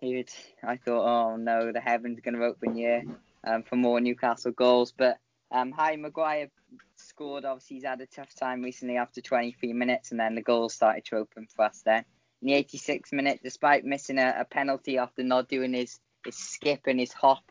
[0.00, 0.30] it,
[0.62, 3.02] I thought, oh no, the heavens going to open here
[3.44, 4.92] um, for more Newcastle goals.
[4.96, 5.18] But
[5.50, 6.50] um, Harry Maguire
[6.96, 7.44] scored.
[7.44, 11.04] Obviously, he's had a tough time recently after 23 minutes, and then the goals started
[11.06, 12.04] to open for us then.
[12.42, 16.82] In the 86th minute, despite missing a, a penalty after not doing his, his skip
[16.86, 17.42] and his hop,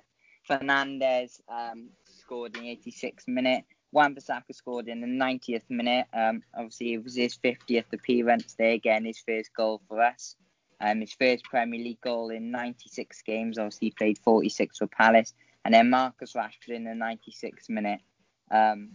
[0.49, 3.65] Fernandes um, scored in the 86th minute.
[3.91, 6.08] Wan-Bissaka scored in the 90th minute.
[6.13, 10.36] Um, obviously, it was his 50th appearance there again, his first goal for us.
[10.80, 13.58] Um, his first Premier League goal in 96 games.
[13.58, 15.34] Obviously, he played 46 for Palace.
[15.65, 18.00] And then Marcus Rashford in the 96th minute
[18.52, 18.91] um,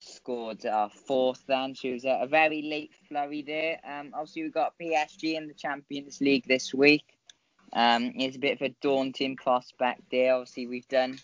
[0.00, 1.74] scored our fourth then.
[1.74, 3.80] She was a, a very late flurry there.
[3.84, 7.04] Um, obviously, we got PSG in the Champions League this week.
[7.72, 10.34] Um, it's a bit of a daunting prospect there.
[10.34, 11.18] Obviously, we've done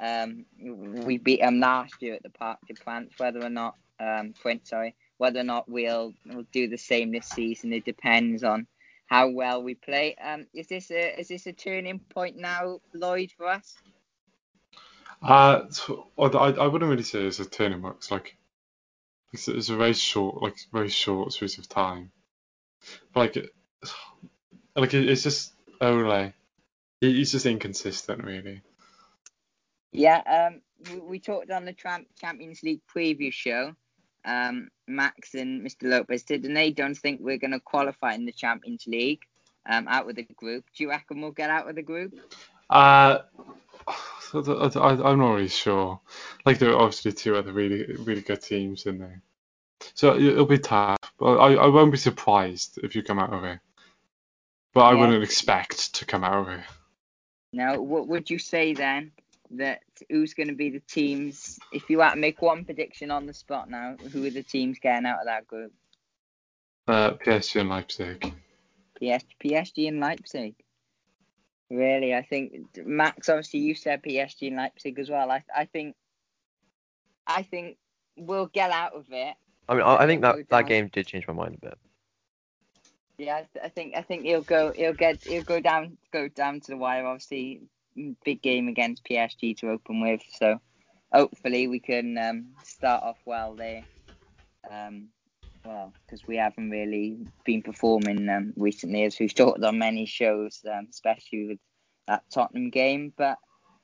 [0.00, 3.12] um, we beat them last year at the Parc des Princes.
[3.18, 4.34] Whether or not um,
[4.64, 8.66] sorry, whether or not we'll, we'll do the same this season, it depends on
[9.06, 10.16] how well we play.
[10.16, 13.76] Um, is this a is this a turning point now, Lloyd, for us?
[15.22, 15.62] Uh,
[16.18, 17.96] I, I wouldn't really say it's a turning point.
[17.98, 18.36] It's like
[19.32, 22.10] it's, it's a very short, like very short space of time.
[23.12, 23.52] But like,
[24.76, 25.52] like it, it's just.
[27.00, 28.62] He, he's just inconsistent, really.
[29.92, 33.74] Yeah, um, we, we talked on the Tram- Champions League preview show.
[34.24, 35.84] Um, Max and Mr.
[35.84, 39.22] Lopez did, and they don't think we're going to qualify in the Champions League
[39.68, 40.64] um, out of the group.
[40.76, 42.14] Do you reckon we'll get out of the group?
[42.68, 43.20] Uh,
[44.34, 46.00] I, am not really sure.
[46.44, 49.22] Like there are obviously two other really really good teams in there,
[49.94, 50.98] so it'll be tough.
[51.18, 53.58] But I, I won't be surprised if you come out of it.
[54.72, 55.00] But I Yeah.
[55.00, 56.64] wouldn't expect to come out of it.
[57.52, 59.10] Now, what would you say then?
[59.52, 61.58] That who's going to be the teams?
[61.72, 64.78] If you had to make one prediction on the spot now, who are the teams
[64.78, 65.72] getting out of that group?
[66.86, 68.32] Uh, PSG and Leipzig.
[68.96, 70.54] PS, PSG and Leipzig.
[71.70, 72.52] Really, I think
[72.84, 73.28] Max.
[73.28, 75.30] Obviously, you said PSG and Leipzig as well.
[75.30, 75.94] I, I think,
[77.26, 77.76] I think
[78.16, 79.34] we'll get out of it.
[79.68, 81.78] I mean, I, I think that go that game did change my mind a bit.
[83.18, 86.26] Yeah, I, th- I think I think he'll go he'll get he'll go down go
[86.26, 87.06] down to the wire.
[87.06, 87.60] Obviously,
[88.24, 90.22] big game against PSG to open with.
[90.32, 90.60] So
[91.12, 93.84] hopefully we can um, start off well there.
[94.70, 95.08] Um,
[95.64, 100.60] well, because we haven't really been performing um, recently, as we've talked on many shows,
[100.70, 101.58] um, especially with
[102.06, 103.12] that Tottenham game.
[103.16, 103.38] But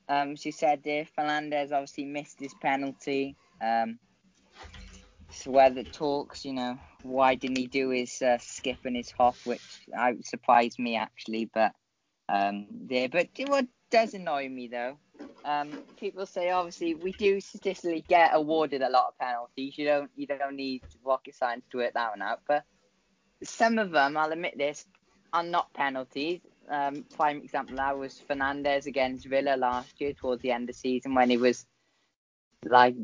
[0.08, 3.36] um, as you said there, Fernandes obviously missed his penalty.
[3.60, 3.98] Um,
[5.30, 9.36] so whether talks, you know, why didn't he do his uh, skip and his hop,
[9.44, 9.60] which
[10.22, 11.50] surprised me actually.
[11.52, 11.72] But
[12.28, 14.99] um, there, but what does annoy me though,
[15.44, 19.79] um, people say obviously we do statistically get awarded a lot of penalties.
[19.79, 22.40] You don't you don't need rocket science to work that one out.
[22.49, 22.64] But
[23.42, 24.87] some of them, I'll admit this,
[25.33, 26.40] are not penalties.
[26.68, 30.81] Um, prime example that was Fernandes against Villa last year towards the end of the
[30.81, 31.66] season when he was
[32.64, 32.96] like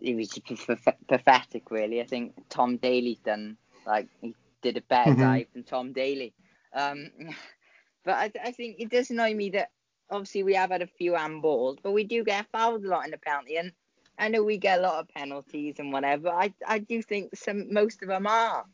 [0.00, 0.66] he was just
[1.08, 2.00] pathetic really.
[2.00, 5.18] I think Tom Daley's done like he did a better Mhm.
[5.18, 6.34] dive than Tom Daley.
[6.74, 7.10] Um,
[8.04, 9.70] but I, I think it does annoy me that
[10.10, 13.10] obviously we have had a few handballs, but we do get fouled a lot in
[13.10, 13.72] the penalty, and
[14.18, 16.28] I know we get a lot of penalties and whatever.
[16.28, 18.64] I I do think some most of them are,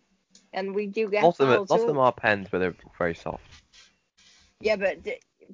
[0.53, 3.15] and we do get Most of it, most of them are pens, but they're very
[3.15, 3.45] soft.
[4.61, 4.99] yeah, but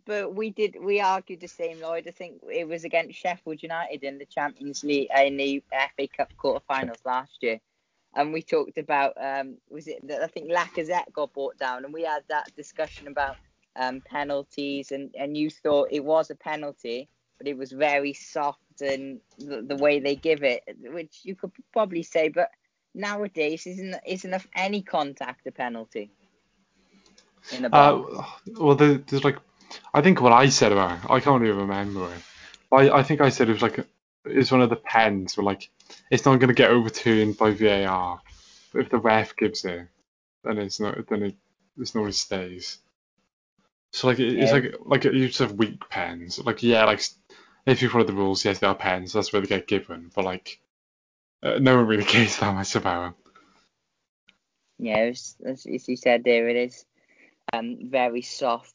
[0.06, 2.06] but we did we argued the same, Lloyd.
[2.08, 5.62] I think it was against Sheffield United in the Champions League in the
[5.96, 7.60] FA Cup quarterfinals last year,
[8.14, 11.92] and we talked about um was it that I think Lacazette got brought down, and
[11.92, 13.38] we had that discussion about
[13.76, 18.58] um penalties, and and you thought it was a penalty, but it was very soft
[18.80, 22.50] and the, the way they give it, which you could probably say, but
[22.94, 26.10] nowadays isn't isn't of any contact a penalty
[27.52, 28.06] in the box.
[28.18, 28.24] Uh,
[28.58, 29.38] well, there's like,
[29.94, 32.22] I think what I said about it, I can't even remember it.
[32.72, 33.84] I, I think I said it was like,
[34.24, 35.70] it's one of the pens where like,
[36.10, 38.20] it's not going to get overturned by VAR.
[38.72, 39.88] But if the ref gives it,
[40.44, 41.36] then it's not, then it,
[41.78, 42.78] it's normally stays.
[43.92, 44.52] So like, it's Yeah.
[44.52, 46.38] like, like you just have weak pens.
[46.44, 47.02] Like, yeah, like,
[47.66, 49.12] if you follow the rules, yes, they are pens.
[49.12, 50.10] That's where they get given.
[50.14, 50.60] But like,
[51.42, 53.14] uh, no one really cares that much about them.
[54.78, 56.84] Yeah, as, as, as you said there, it is
[57.52, 58.74] um, very soft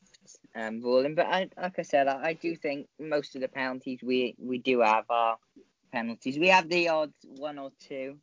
[0.56, 1.16] um, ruling.
[1.16, 4.60] But I, like I said, I, I do think most of the penalties we, we
[4.60, 5.38] do have are
[5.92, 6.38] penalties.
[6.38, 8.18] We have the odd one or two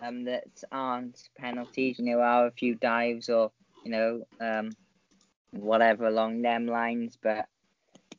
[0.00, 1.98] um, that aren't penalties.
[1.98, 3.52] You know, are a few dives or
[3.84, 4.70] you know um,
[5.62, 7.18] whatever along them lines.
[7.20, 7.46] But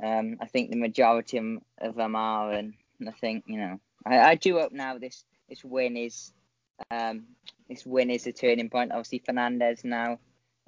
[0.04, 2.74] um, I think the majority of- them are, and
[3.06, 6.34] I think you know I, I do hope now this this win is
[6.92, 7.26] um,
[7.70, 8.92] this win is a turning point.
[8.92, 10.20] Obviously, Fernandes now,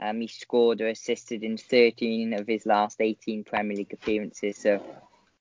[0.02, 4.82] um, he scored or assisted in 13 of his last 18 Premier League appearances, so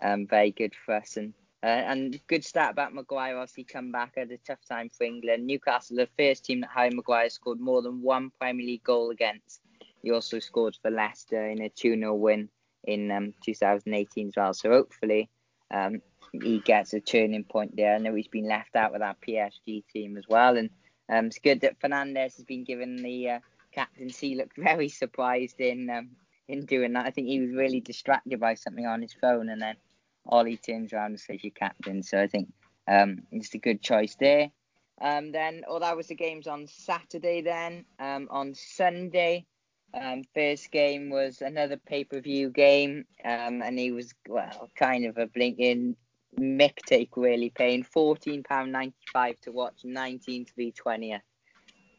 [0.02, 1.16] um, very good for us.
[1.16, 3.36] And uh, and good stat about Maguire.
[3.36, 5.44] Obviously, come back at a tough time for England.
[5.46, 9.60] Newcastle, the first team that Harry Maguire scored more than one Premier League goal against.
[10.08, 12.48] He also scored for Leicester in a 2-0 win
[12.84, 14.54] in um, 2018 as well.
[14.54, 15.28] So hopefully.
[15.70, 16.00] Um,
[16.32, 17.94] he gets a turning point there.
[17.94, 20.70] I know he's been left out with that PSG team as well, and
[21.10, 23.38] um, it's good that Fernandes has been given the uh,
[23.72, 24.30] captaincy.
[24.30, 26.10] He looked very surprised in um,
[26.48, 27.06] in doing that.
[27.06, 29.76] I think he was really distracted by something on his phone, and then
[30.26, 32.52] Ollie turns around and says, "You're captain." So I think
[32.86, 34.50] um, it's a good choice there.
[35.00, 37.40] Um, then, oh, that was the games on Saturday.
[37.40, 39.46] Then um, on Sunday,
[39.94, 45.26] um, first game was another pay-per-view game, um, and he was well, kind of a
[45.26, 45.96] blinking
[46.38, 51.22] mick take really, paying fourteen pound ninety-five to watch, nineteen to be twentieth.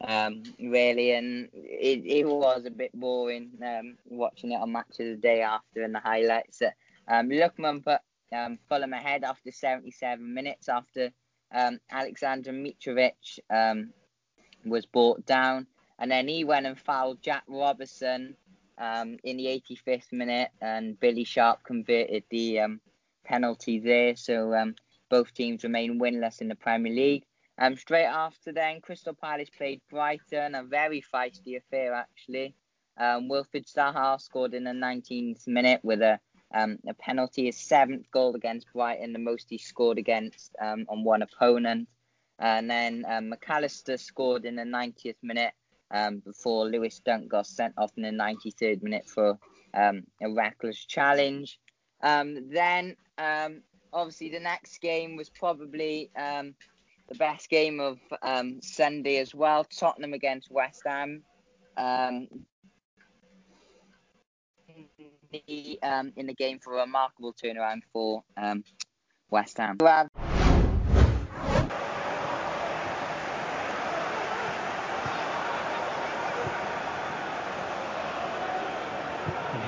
[0.02, 5.08] Um, really, and it, it was a bit boring um, watching it on Match of
[5.08, 6.60] the Day after and the highlights.
[6.60, 6.76] That
[7.08, 8.00] um, Lookman put
[8.32, 11.12] um, Fulham ahead after 77 minutes after
[11.54, 13.92] um, Alexander Mitrovic um,
[14.66, 15.68] was brought down,
[16.00, 18.36] and then he went and fouled Jack Robertson
[18.78, 22.82] um, in the 85th minute, and Billy Sharp converted the um,
[23.26, 24.16] penalty there.
[24.16, 24.76] So um,
[25.10, 27.26] both teams remain winless in the Premier League.
[27.58, 32.56] Um, straight after then, Crystal Palace played Brighton, a very feisty affair actually.
[32.98, 36.20] Um, Wilfried Zaha scored in the 19th minute with a
[36.52, 41.04] um, a penalty, his seventh goal against Brighton, the most he scored against um, on
[41.04, 41.88] one opponent.
[42.40, 45.54] And then um, McAllister scored in the 90th minute
[45.92, 49.38] um, before Lewis Dunk got sent off in the 93rd minute for
[49.74, 51.60] um, a reckless challenge.
[52.02, 56.56] Um, then, um, obviously, the next game was probably um,
[57.10, 59.64] the best game of um, Sunday as well.
[59.64, 61.24] Tottenham against West Ham.
[65.32, 65.80] The,
[66.16, 68.24] in the game for a remarkable turnaround for
[69.30, 69.78] West Ham.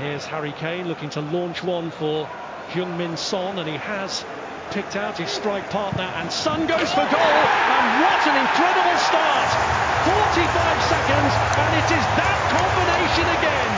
[0.01, 2.25] Here's Harry Kane looking to launch one for
[2.73, 4.25] Heung-min Son, and he has
[4.71, 7.37] picked out his strike partner, and Son goes for goal,
[7.77, 9.49] and what an incredible start!
[10.01, 13.71] 45 seconds, and it is that combination again.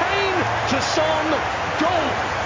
[0.00, 0.40] Kane
[0.72, 1.26] to Son,
[1.76, 2.36] goal!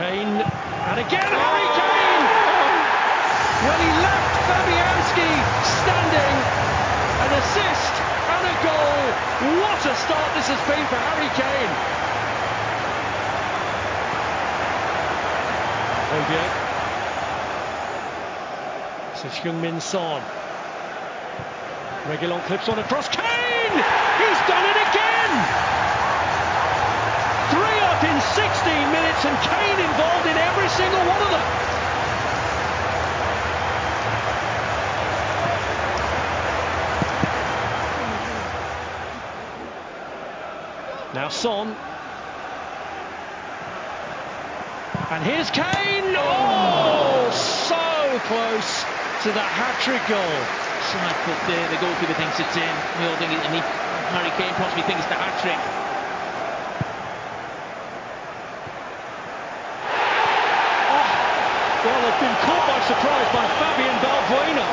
[0.00, 0.40] Kane,
[0.90, 2.26] and again Harry Kane!
[3.60, 5.30] Well, he left Fabianski
[5.84, 6.36] standing.
[7.20, 7.94] An assist
[8.32, 9.04] and a goal.
[9.60, 9.94] What a
[10.70, 11.74] been for Harry Kane.
[16.14, 16.48] Odier.
[19.10, 20.22] This is Heung-min Son.
[22.06, 23.08] Reguilon clips one across.
[23.08, 23.74] Kane!
[24.22, 25.32] He's done it again!
[27.50, 31.79] Three up in 16 minutes and Kane involved in every single one of them.
[41.20, 41.68] Now Son.
[45.12, 46.16] And here's Kane!
[46.16, 47.76] Oh, so
[48.24, 48.72] close
[49.24, 50.40] to the hat-trick goal.
[50.88, 52.72] Side foot there, the goalkeeper thinks it's in.
[52.96, 55.60] We all think it, and he, Harry Kane possibly thinks it's the hat trick.
[60.88, 61.04] Oh,
[61.84, 64.68] well, they've been caught by surprise by Fabian Balbuena.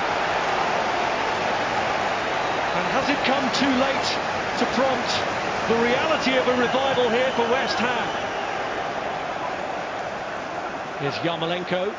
[2.71, 4.07] And has it come too late
[4.63, 5.36] to prompt
[5.67, 8.07] the reality of a revival here for West Ham?
[10.99, 11.93] Here's Yarmolenko.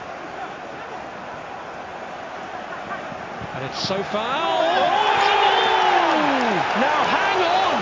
[3.55, 4.25] And it's so far.
[4.25, 5.19] Oh!
[6.81, 7.77] Now hang on!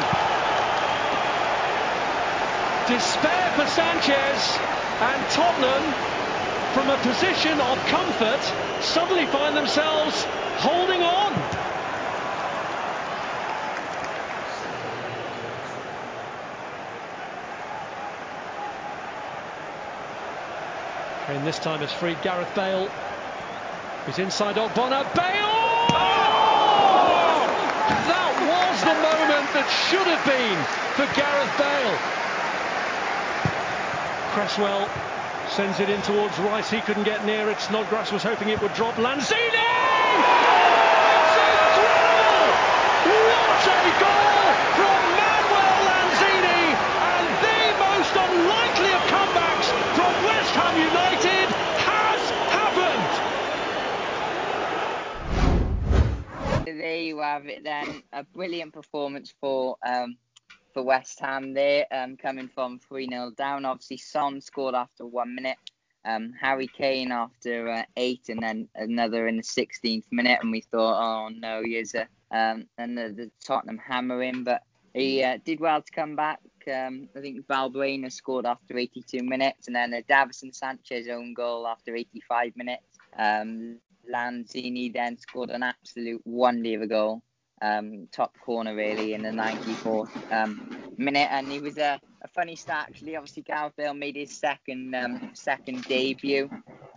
[2.89, 4.59] Despair for Sanchez
[5.01, 5.95] and Tottenham
[6.75, 8.43] from a position of comfort
[8.83, 10.25] suddenly find themselves
[10.59, 11.46] holding on.
[21.37, 22.89] And this time it's freed Gareth Bale.
[24.07, 25.05] He's inside Ogbonna.
[25.13, 25.93] Bale!
[25.93, 27.45] Oh!
[28.09, 30.57] That was the moment that should have been
[30.97, 31.93] for Gareth Bale.
[34.33, 34.89] Cresswell
[35.53, 36.71] sends it in towards Rice.
[36.71, 37.61] He couldn't get near it.
[37.61, 38.95] Snodgrass was hoping it would drop.
[38.97, 39.37] Lanzini!
[39.37, 42.49] It's incredible!
[43.13, 44.41] What a goal
[44.73, 46.73] from Manuel Lanzini!
[46.73, 51.49] And the most unlikely of comebacks from West Ham United
[51.87, 52.21] has
[52.53, 53.15] happened!
[56.79, 58.03] There you have it then.
[58.13, 60.17] A brilliant performance for um,
[60.73, 63.65] for West Ham there, um, coming from 3 0 down.
[63.65, 65.59] Obviously, Son scored after one minute,
[66.05, 70.39] um, Harry Kane after uh, eight, and then another in the 16th minute.
[70.43, 74.45] And we thought, oh no, here's a, um, and the, Tottenham hammering.
[74.45, 74.63] But
[74.95, 76.41] he uh, did well to come back.
[76.71, 81.67] Um, I think Balbuena scored after 82 minutes, and then a Davinson Sanchez own goal
[81.67, 82.99] after 85 minutes.
[83.19, 83.79] Um,
[84.13, 87.23] Lanzini then scored an absolute wonder of a goal
[87.63, 92.57] um, top corner really in the 94th um, minute, and he was a, a funny
[92.57, 93.17] start actually.
[93.17, 96.51] Obviously, Gareth Bale made his second um, second debut,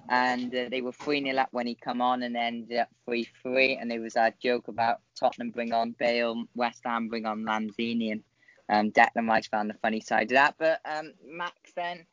[0.09, 3.27] and uh, they were 3 0 up when he come on, and ended up 3
[3.41, 3.77] 3.
[3.77, 8.11] And there was a joke about Tottenham bring on Bale, West Ham bring on Lanzini,
[8.11, 8.23] and
[8.69, 10.55] um, Declan Rice found the funny side of that.
[10.57, 12.05] But um, Max, then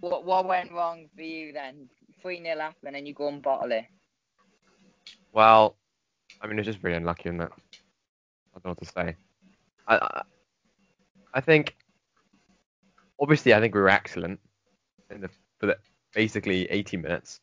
[0.00, 1.88] what what went wrong for you then?
[2.22, 3.84] 3 0 up, and then you go and bottle it.
[5.32, 5.76] Well,
[6.40, 7.50] I mean, it's just really unlucky, isn't it?
[7.52, 9.16] I don't know what to say.
[9.86, 10.22] I, I,
[11.34, 11.76] I think,
[13.20, 14.40] obviously, I think we were excellent
[15.10, 15.78] in the for the
[16.14, 17.40] basically 80 minutes,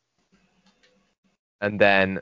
[1.60, 2.20] and then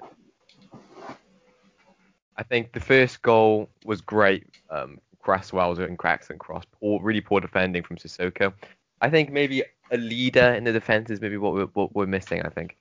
[2.37, 4.47] I think the first goal was great.
[4.71, 8.53] Um, Cresswell's and cracks and cross, poor, really poor defending from Sissoko.
[9.01, 12.43] I think maybe a leader in the defense is maybe what we're, what we're missing.
[12.43, 12.77] I think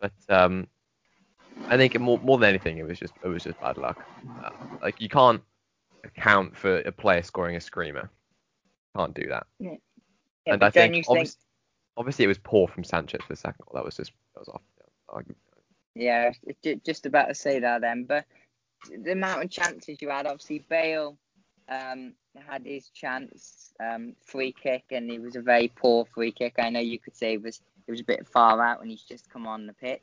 [0.00, 0.68] But um,
[1.68, 4.04] I think more more than anything, it was just it was just bad luck.
[4.44, 4.50] Uh,
[4.82, 5.42] like you can't
[6.04, 8.10] account for a player scoring a screamer.
[8.96, 9.46] Can't do that.
[9.58, 9.76] Yeah,
[10.46, 11.40] and I think, obviously,
[11.96, 13.74] obviously it was poor from Sanchez for the second goal.
[13.74, 15.24] That was just that was off.
[15.94, 16.32] Yeah,
[16.84, 18.04] just about to say that then.
[18.04, 18.24] But
[18.90, 21.16] the amount of chances you had, obviously Bale
[21.68, 22.14] um,
[22.48, 26.54] had his chance, um, free kick, and it was a very poor free kick.
[26.58, 29.02] I know you could say it was it was a bit far out when he's
[29.02, 30.00] just come on the pitch.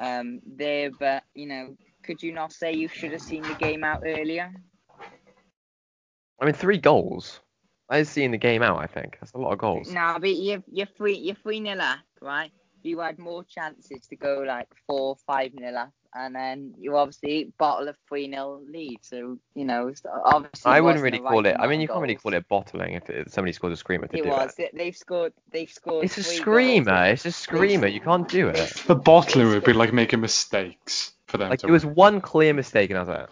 [0.00, 3.84] Um, there, but you know, could you not say you should have seen the game
[3.84, 4.52] out earlier?
[6.40, 7.40] I mean, three goals.
[7.90, 8.78] I was seeing the game out.
[8.78, 9.90] I think that's a lot of goals.
[9.90, 12.52] No, but you're you're free you're three nil up, right?
[12.82, 17.52] You had more chances to go like four, five nil up, and then you obviously
[17.58, 18.98] bottle a three nil lead.
[19.02, 19.92] So you know,
[20.24, 21.56] obviously I wouldn't really the call right it.
[21.58, 24.06] I mean, you of can't really call it bottling if, if somebody scores a screamer
[24.08, 24.50] to It do was.
[24.58, 24.72] it.
[24.72, 25.32] They- They've scored.
[25.50, 26.04] They've scored.
[26.04, 26.84] It's a screamer.
[27.06, 27.12] Goals.
[27.12, 27.86] It's a screamer.
[27.86, 28.72] You can't do it.
[28.86, 31.66] The bottling would be like making mistakes for them Like to.
[31.66, 33.28] there was one clear mistake, and I was like,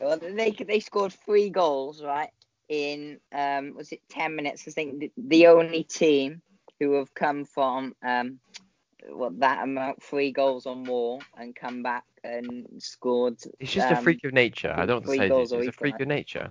[0.00, 2.30] Well, they they scored three goals, right?
[2.68, 4.64] In um, was it ten minutes?
[4.68, 6.42] I think the, the only team
[6.78, 8.38] who have come from um,
[9.10, 13.38] what that amount, three goals or more, and come back and scored.
[13.60, 14.74] it's just a um, freak of nature.
[14.76, 15.28] I don't say.
[15.28, 16.50] goals It's a freak of nature.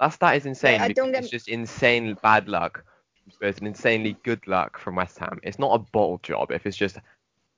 [0.00, 2.84] That's that is insane I because don't it's just insane bad luck
[3.30, 5.38] Spurs and insanely good luck from West Ham.
[5.42, 6.98] It's not a bottle job if it's just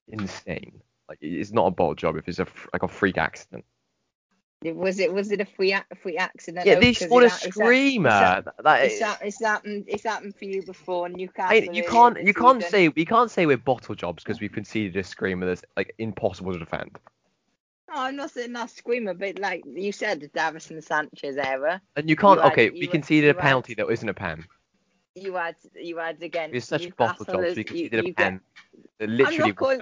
[0.08, 0.80] insane.
[1.08, 3.64] Like it's not a bottle job if it's a like a freak accident.
[4.64, 6.66] Was it was it a free ac- free accident?
[6.66, 8.08] Yeah, 'Cause scored a it's ha- it's ha- screamer.
[8.10, 9.84] That- that It's, is- ha- it's happened.
[9.86, 11.08] Mm, it's happened for you before.
[11.08, 11.56] Newcastle.
[11.56, 14.54] I, you can't you can't say we can't say we're bottle jobs because we've mm.
[14.54, 16.98] conceded a screamer that's like impossible to defend.
[17.88, 21.80] No, I'm not saying that's screamer, but like you said, the Davinson Sanchez era.
[21.96, 22.40] And you can't.
[22.40, 24.44] You okay, you we conceded you a had- penalty that isn't a pen.
[25.14, 27.56] You had you had against We're such Newcastle bottle jobs.
[27.56, 28.40] We you- conceded a you get- pen
[29.00, 29.80] I'm literally not calling.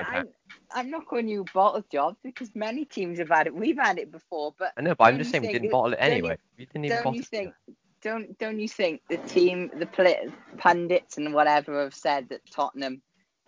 [0.74, 1.06] Wasn't a pen.
[1.06, 3.54] I'm, not calling you bottle jobs because many teams have had it.
[3.54, 6.00] We've had it before, but I know, but I'm just saying we didn't bottle it
[6.06, 6.36] don't you- anyway.
[6.58, 7.26] We didn't even don't bottle you it.
[7.26, 7.54] think?
[8.02, 13.02] Don't don't you think the team, the pundits and whatever have said that Tottenham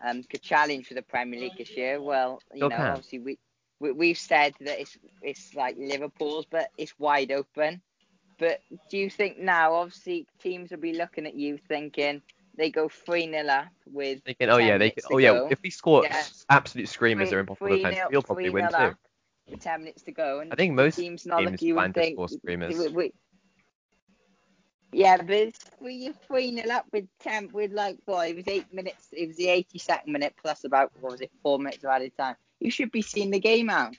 [0.04, 2.00] um, could challenge for the Premier League this year?
[2.02, 2.86] Well, you Still know, can.
[2.88, 3.38] obviously we,
[3.80, 7.82] we we've said that it's it's like Liverpool's, but it's wide open.
[8.38, 8.60] But
[8.90, 12.22] do you think now, obviously, teams will be looking at you thinking
[12.56, 15.48] they go three 0 up with Thinking, oh yeah, they oh, to Oh yeah, go.
[15.50, 16.22] if we score Yeah.
[16.48, 18.94] absolute screamers or impossible nil- we'll probably win too.
[19.48, 20.40] with ten minutes to go.
[20.40, 22.78] And I think most teams not teams look you plan and to think score screamers.
[22.78, 23.12] we- we-
[24.94, 28.46] yeah, but it's three you're three nil up with ten with like what it was
[28.48, 29.08] eight minutes.
[29.12, 32.12] It was the eighty second minute plus about what was it four minutes of added
[32.18, 32.36] time.
[32.60, 33.96] You should be seeing the game out.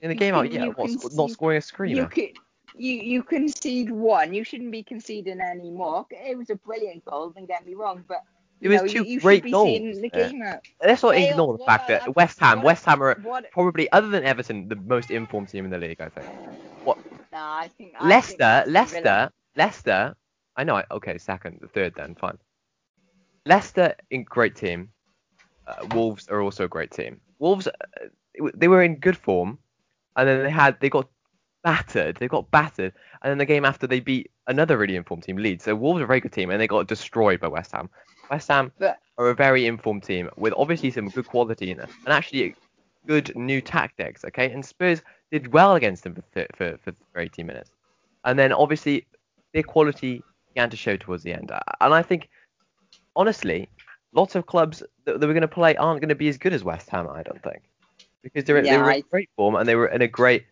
[0.00, 2.06] In the you game out, can- yeah, what, not scoring a You screamer.
[2.06, 2.36] could.
[2.78, 4.34] You, you concede one.
[4.34, 6.06] You shouldn't be conceding any more.
[6.10, 7.30] It was a brilliant goal.
[7.30, 8.18] Don't get me wrong, but
[8.60, 9.78] It you was know, two you, you great should be goals.
[9.78, 10.62] seeing the game out.
[10.84, 13.44] Let's not Bale, ignore the fact that West Ham, what- West Ham are What?
[13.50, 16.00] probably, other than Everton, the most informed team in the league.
[16.00, 16.26] I think.
[17.32, 20.14] Nah, I think I think Leicester, Leicester, Leicester.
[20.56, 20.76] I know.
[20.76, 22.38] I- Okay, second, the third, then fine.
[23.46, 24.92] Leicester, in great team.
[25.66, 27.20] Uh, Wolves are also a great team.
[27.38, 27.72] Wolves, uh,
[28.54, 29.58] they were in good form,
[30.16, 31.08] and then they had they got
[31.62, 32.16] battered.
[32.16, 32.92] They got battered,
[33.22, 35.64] and then the game after they beat another really informed team, Leeds.
[35.64, 37.88] So Wolves are a very good team, and they got destroyed by West Ham.
[38.30, 38.72] West Ham
[39.18, 42.54] are a very informed team with obviously some good quality in it, and actually
[43.06, 44.24] good new tactics.
[44.24, 47.70] Okay, and Spurs did well against them for th- for, for, for 18 minutes,
[48.24, 49.06] and then obviously
[49.54, 50.22] their quality
[50.54, 51.50] began to show towards the end.
[51.80, 52.28] And I think,
[53.16, 53.68] honestly,
[54.12, 56.52] lots of clubs that, that we're going to play aren't going to be as good
[56.52, 57.08] as West Ham.
[57.08, 57.62] I don't think
[58.22, 60.44] because they're, they Yeah, were in I- great form and they were in a great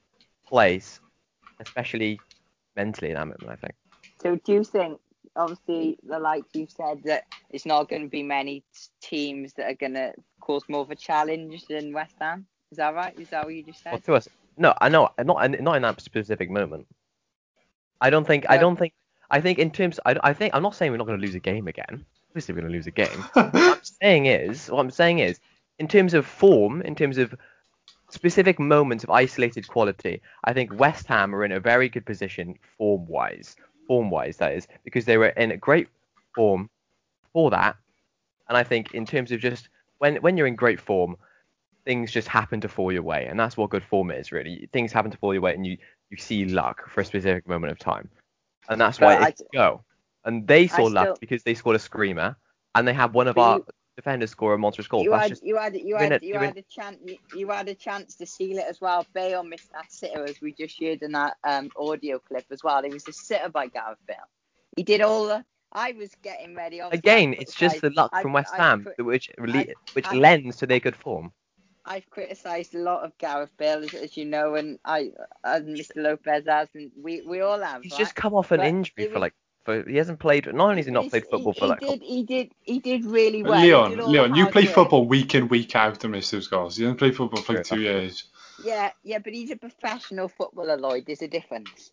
[0.46, 1.00] place,
[1.60, 2.20] especially
[2.76, 3.10] mentally.
[3.10, 3.74] in that moment, I think.
[4.22, 4.98] So do you think,
[5.34, 8.64] obviously, the like you said that it's not going to be many
[9.00, 12.46] teams that are going to cause more of a challenge than West Ham?
[12.70, 13.18] Is that right?
[13.18, 14.04] Is that what you just Well, said?
[14.04, 16.86] to us, no, I know, not not in that specific moment.
[18.00, 18.46] I don't think.
[18.48, 18.92] I don't think.
[19.30, 20.00] I think in terms.
[20.06, 22.04] I, I think I'm not saying we're not going to lose a game again.
[22.30, 23.08] Obviously, we're going to lose a game.
[23.32, 25.40] what I'm saying is, what I'm saying is,
[25.78, 27.34] in terms of form, in terms of
[28.16, 32.58] specific moments of isolated quality, I think West Ham are in a very good position
[32.76, 33.56] form-wise.
[33.86, 35.88] Form-wise, that is, because they were in a great
[36.34, 36.68] form
[37.32, 37.76] for that.
[38.48, 41.16] And I think in terms of just when when you're in great form,
[41.84, 44.68] things just happen to fall your way, and that's what good form is really.
[44.72, 45.76] Things happen to fall your way, and you
[46.10, 48.08] you see luck for a specific moment of time,
[48.68, 49.82] and that's But why I- go.
[50.24, 52.36] And they saw I luck still- because they scored a screamer,
[52.74, 55.02] and they had one of our you- defenders score a monstrous goal.
[55.02, 56.98] You That's had, you had, you had, a- you had a chance.
[57.04, 59.06] You, you had a chance to seal it as well.
[59.14, 62.84] Bale missed that sitter, as we just heard in that um, audio clip as well.
[62.84, 64.16] It was a sitter by Gareth Bale.
[64.76, 65.44] He did all the.
[65.72, 66.78] I was getting ready.
[66.78, 69.30] Again, it's just the luck I've- from West I've Ham, cri- which
[69.94, 71.32] which I've- lends to their good form.
[71.88, 75.12] I've criticised a lot of Gareth Bale, as, as you know, and I
[75.44, 75.92] and Mr.
[75.96, 77.82] Lopez has, and we, we all have.
[77.84, 77.98] He's right?
[78.00, 79.34] just come off an But injury it for was- like.
[79.66, 80.46] For, he hasn't played.
[80.46, 81.80] Not only has he not He's- played football he, for he like.
[81.80, 83.60] did, he did, he did really well.
[83.60, 84.74] He Leon, did all the Leon, you hard play work.
[84.74, 86.78] football week in, week out and miss those goals.
[86.78, 88.24] You didn't play football for like two years.
[88.64, 91.04] Yeah, yeah, but he's a professional footballer, Lloyd.
[91.06, 91.90] There's a difference.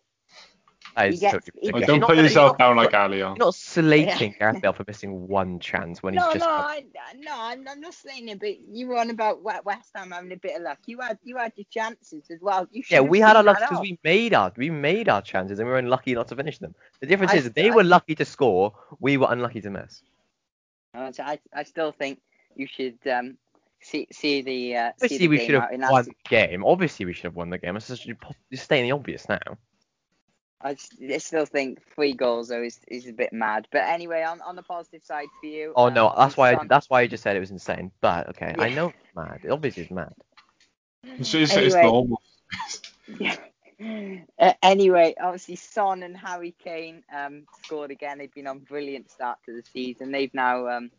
[0.96, 1.86] That he gets- totally he ridiculous.
[1.86, 3.18] don't put yourself you're down like Ali.
[3.18, 6.38] You're not slating Gareth Bale for missing one chance when he's just.
[6.38, 6.84] no, I,
[7.18, 10.32] no, I'm, I'm not saying it, but you were on about We- West Ham having
[10.32, 10.78] a bit of luck.
[10.86, 12.68] You had, you had your chances as well.
[12.70, 15.66] You Yeah, we had our luck because we made our we made our chances and
[15.66, 16.74] we were unlucky not to finish them.
[17.00, 20.02] The difference I is they st- were lucky to score, we were unlucky to miss.
[20.94, 22.20] I, I still think
[22.54, 23.36] you should um,
[23.80, 26.64] see see the uh, see Obviously, the we game should have won the game.
[26.64, 27.76] Obviously, we should have won the game.
[27.76, 28.16] It's just you're
[28.54, 29.58] stating the obvious now.
[30.64, 33.68] I, s- I still think three goals though is, is a bit mad.
[33.70, 35.74] But anyway, on, on the positive side for you.
[35.76, 37.92] Oh no, um, that's why I, that's why I just said it was insane.
[38.00, 39.40] But okay, I know it's mad.
[39.44, 40.14] It obviously is mad.
[41.18, 41.82] It's, it's, it's Anyway.
[41.82, 42.22] normal.
[43.20, 43.36] Yeah.
[44.38, 48.18] Uh, anyway, obviously Son and Harry Kane um, scored again.
[48.18, 50.12] They've been on brilliant start to the season.
[50.12, 50.90] They've now um,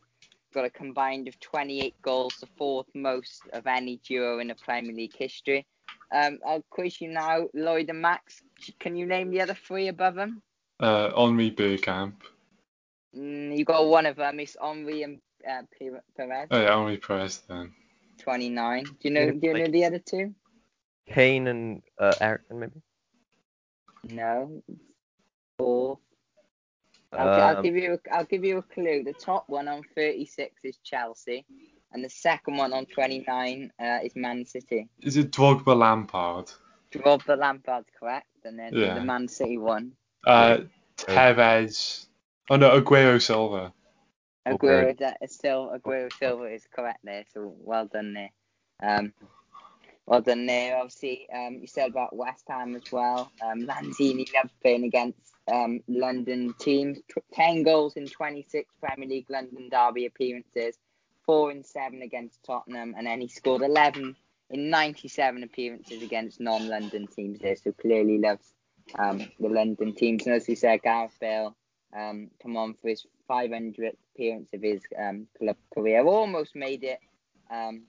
[0.54, 4.94] got a combined of 28 goals, the fourth most of any duo in the Premier
[4.94, 5.66] League history.
[6.16, 8.42] Um, I'll quiz you now, Lloyd and Max.
[8.80, 10.42] Can you name the other three above them?
[10.80, 12.14] Uh, Henry Bergkamp.
[13.16, 14.40] Mm, you got one of them.
[14.40, 17.74] It's Henry and uh, Pere- Pires, Oh, yeah, Henry Perez then.
[18.20, 18.84] 29.
[18.84, 19.32] Do you know?
[19.32, 20.34] Do you know the other two?
[21.08, 22.82] Kane and uh, Eriksen maybe.
[24.06, 24.64] No.
[25.60, 26.00] Four.
[27.12, 29.04] I'll, I'll Um, give you a, I'll give you a clue.
[29.04, 31.46] The top one on 36 is Chelsea,
[31.96, 34.90] and the second one on 29 uh, is Man City.
[35.02, 36.52] Is it Drogba Lampard?
[36.92, 38.96] Drogba Lampard's correct, and then Yeah.
[38.96, 39.94] the Man City one.
[40.28, 40.58] Uh,
[40.98, 42.08] Tevez.
[42.50, 43.74] Oh no, Aguero Silva.
[44.46, 44.98] Aguero.
[44.98, 48.32] That is still Aguero Silva is correct there, so well done there.
[48.84, 49.14] Um,
[50.06, 50.78] well done there.
[50.78, 53.32] Obviously, um, you said about West Ham as well.
[53.42, 55.20] Um, Lanzini loves playing against
[55.52, 57.00] um, London teams.
[57.34, 60.78] Ten goals in 26 Premier League London derby appearances,
[61.26, 64.16] four and seven against Tottenham, and then he scored 11
[64.50, 67.56] in 97 appearances against non-London teams there.
[67.56, 68.54] So clearly loves
[68.98, 70.26] um, the London teams.
[70.26, 71.56] And as we said, Gareth Bale
[71.96, 76.06] um, come on for his 500th appearance of his um, club career.
[76.06, 77.00] Almost made it.
[77.50, 77.84] Um,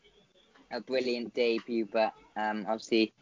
[0.70, 3.12] a brilliant debut, but um, obviously,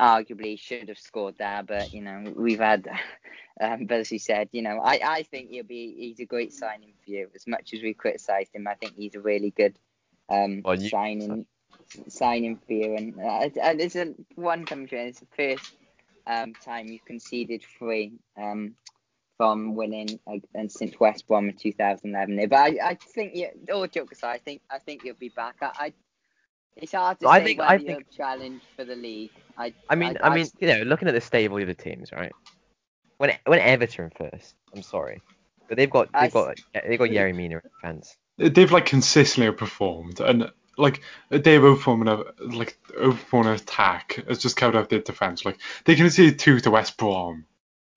[0.00, 1.62] arguably should have scored there.
[1.66, 2.88] But you know, we've had,
[3.60, 6.52] um, but as you said, you know, I, I think he'll be he's a great
[6.52, 7.28] signing for you.
[7.34, 9.78] As much as we criticised him, I think he's a really good
[10.28, 11.46] um, Well, you- signing
[12.08, 12.96] signing for you.
[12.96, 15.72] And uh, there's a one country, it's the first
[16.26, 18.14] um, time you conceded three.
[18.40, 18.74] Um,
[19.36, 22.48] from winning uh, and since West Brom in 2011.
[22.48, 25.56] But I, I think you, all jokes aside, I think I think you'll be back.
[25.60, 25.92] I, I
[26.76, 29.30] it's hard to I say think- whether I you'll think- challenge for the league.
[29.58, 32.32] I, I mean, I, mean, you know, looking at the stable of the teams, right?
[33.16, 35.22] When when Everton first, I'm sorry,
[35.68, 38.16] but they've got they've got they've got Yerry Mina in defence.
[38.36, 41.00] They've like consistently performed, and like
[41.30, 44.22] they've outperformed a, like outperformed an attack.
[44.28, 45.46] It's just covered up their defense.
[45.46, 47.46] Like they can see two to West Brom.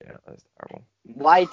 [0.01, 0.85] Yeah, that's terrible.
[1.03, 1.47] why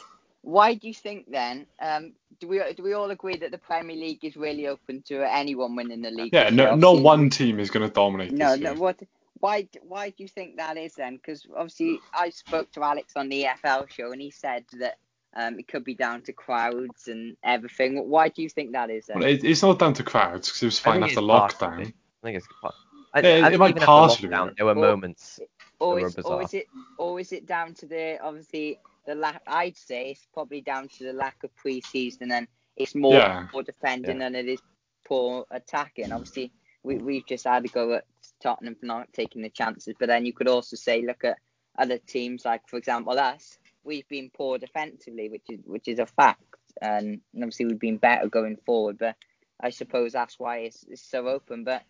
[0.47, 1.67] why do you think then?
[1.81, 5.21] Um, do we do we all agree that the Premier League is really open to
[5.29, 6.33] anyone winning the league?
[6.33, 8.71] Yeah, no, no one team is going to dominate No, this no.
[8.71, 8.79] year.
[8.79, 9.03] What?
[9.41, 9.67] Why?
[9.83, 11.17] Why do you think that is then?
[11.17, 14.99] Because obviously, I spoke to Alex on the EFL show, and he said that
[15.35, 18.09] um, it could be down to crowds and everything.
[18.09, 19.19] Why do you think that is then?
[19.19, 21.59] Well, it, it's not down to crowds because it was fine after lockdown.
[21.59, 21.95] partially.
[22.23, 22.47] I think it's.
[22.63, 22.75] part-
[23.13, 25.41] I, Yeah, I it think might even partially lockdown, there were Well, moments.
[25.81, 26.67] or that were is, or is it
[26.99, 29.43] or is it down to the obviously the lack?
[29.47, 33.47] I'd say it's probably down to the lack of pre-season, and it's more Yeah.
[33.51, 34.61] poor defending than it is
[35.05, 36.13] poor attacking.
[36.13, 36.53] Obviously,
[36.83, 38.05] we we've just had to go at
[38.43, 41.39] Tottenham for not taking the chances, but then you could also say look at
[41.79, 43.59] other teams like, for example, us.
[43.85, 46.43] We've been poor defensively, which is which is a fact,
[46.83, 48.99] and obviously we've been better going forward.
[48.99, 49.17] But
[49.61, 51.65] I suppose that's why it's, it's so open.
[51.65, 51.83] But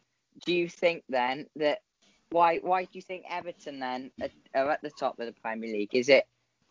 [0.45, 1.79] do you think then that
[2.31, 5.73] why why do you think Everton then are, are at the top of the Premier
[5.73, 5.95] League?
[5.95, 6.27] Is it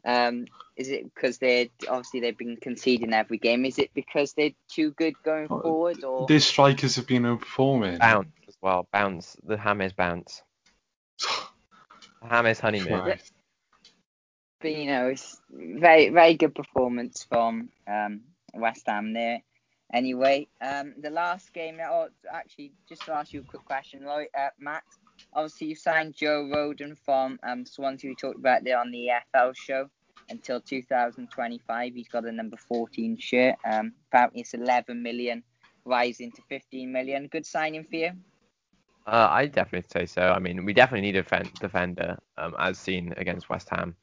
[0.05, 0.45] um
[0.77, 3.65] is it because they obviously they've been conceding every game?
[3.65, 7.99] Is it because they're too good going Oh, forward or Their strikers have been outperforming.
[7.99, 8.87] Bounce as well.
[8.91, 9.37] Bounce.
[9.45, 10.43] The James bounce.
[12.29, 13.01] James honeymoon.
[13.01, 13.31] Christ.
[14.61, 18.21] but you know it's very very good performance from um
[18.53, 19.41] West Ham there.
[19.93, 24.27] Anyway, um the last game oh actually just to ask you a quick question, Lloyd,
[24.37, 24.97] uh, Max.
[25.33, 28.09] Obviously you signed Joe Rodon from um Swansea.
[28.09, 29.89] We talked about there on the EFL show.
[30.29, 31.93] Until 2025.
[31.93, 33.55] He's got a number 14 shirt.
[33.69, 35.43] Um, apparently, it's 11 million,
[35.85, 37.27] rising to 15 million.
[37.27, 38.11] Good signing for you.
[39.07, 40.31] Uh, I definitely say so.
[40.31, 43.95] I mean, we definitely need a defend- defender, um, as seen against West Ham,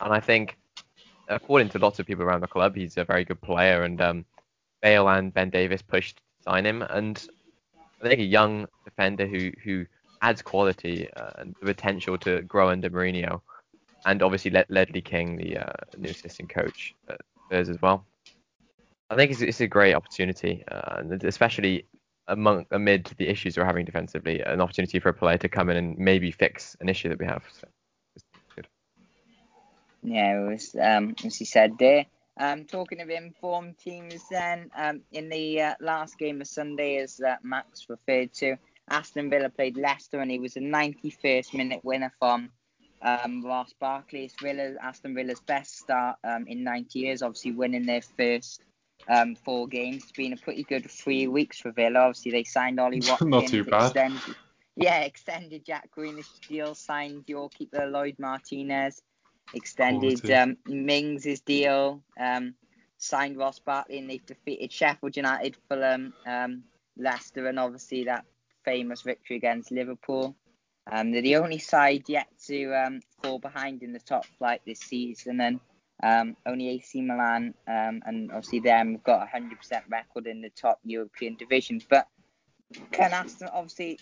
[0.00, 0.56] and I think,
[1.28, 3.82] according to lots of people around the club, he's a very good player.
[3.82, 4.24] And um,
[4.82, 7.26] Bale and Ben Davies pushed to sign him, and
[8.02, 9.86] I think a young defender who who
[10.22, 13.40] adds quality uh, and the potential to grow under Mourinho,
[14.06, 17.16] and obviously Le- Ledley King, the uh, new assistant coach, uh,
[17.50, 18.06] as well.
[19.10, 21.86] I think it's, it's a great opportunity, uh, and especially
[22.28, 25.76] among amid the issues we're having defensively, an opportunity for a player to come in
[25.76, 27.44] and maybe fix an issue that we have.
[27.60, 27.68] So.
[30.02, 32.06] Yeah, it was um, as you said there.
[32.38, 37.18] Um, talking of informed teams, then um, in the uh, last game of Sunday, as
[37.18, 38.56] uh, Max referred to,
[38.90, 42.50] Aston Villa played Leicester, and he was a 91st minute winner from
[43.06, 44.24] um, Ross Barkley.
[44.24, 48.62] It's Villa, Aston Villa's best start um, in 90 years, obviously winning their first
[49.08, 50.02] um, four games.
[50.02, 52.00] It's been a pretty good three weeks for Villa.
[52.00, 53.30] Obviously, they signed Ollie Watkins.
[53.30, 53.84] Not too bad.
[53.86, 54.34] Extended,
[54.76, 59.00] yeah, extended Jack Grealish deal, signed your keeper Lloyd Martinez,
[59.54, 62.54] extended um, Mings' deal, um,
[62.98, 66.64] signed Ross Barkley, and they've defeated Sheffield United, Fulham, um,
[66.98, 68.24] Leicester, and obviously that
[68.64, 70.34] famous victory against Liverpool.
[70.90, 74.80] Um, they're the only side yet to um, fall behind in the top flight this
[74.80, 75.60] season, and
[76.02, 79.50] um, only AC Milan um, and obviously them have got a 100%
[79.88, 81.80] record in the top European division.
[81.88, 82.06] But
[82.92, 83.98] can Aston, obviously,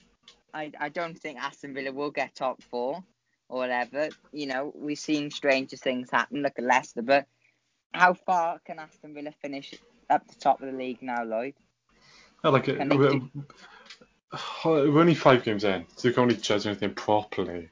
[0.53, 3.03] I, I don't think Aston Villa will get top four
[3.49, 4.09] or whatever.
[4.33, 6.43] You know, we've seen stranger things happen.
[6.43, 7.27] Look at Leicester, but
[7.93, 9.75] how far can Aston Villa finish
[10.11, 11.55] up the top of the league now, Lloyd?
[12.43, 13.31] Like Can they we're, do-
[14.65, 17.69] we're only five games in, so you can only judge anything properly.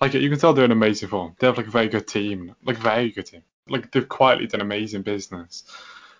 [0.00, 1.36] Like you can tell they're in amazing form.
[1.38, 3.42] They have like a very good team, like very good team.
[3.68, 5.64] Like they've quietly done amazing business.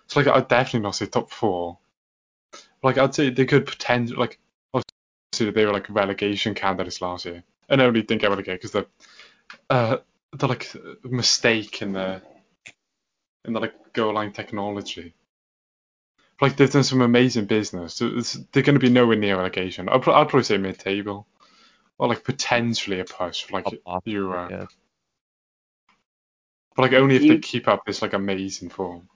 [0.07, 1.77] So like I'd definitely not say top four.
[2.81, 4.39] Like I'd say they could pretend like
[4.73, 8.71] obviously they were like relegation candidates last year, and I only didn't get relegated because
[8.71, 8.87] the
[9.69, 9.97] uh
[10.31, 10.73] the like
[11.03, 12.21] mistake in the
[13.45, 15.13] in the like goal line technology.
[16.41, 17.99] Like they've done some amazing business.
[17.99, 19.87] They're going to be nowhere near relegation.
[19.87, 21.25] I'd, pro- I'd probably say mid-table,
[21.97, 24.49] or like potentially a push for like Top half, Euro.
[24.49, 24.65] yeah.
[26.75, 29.07] But like only if You- they keep up this like amazing form,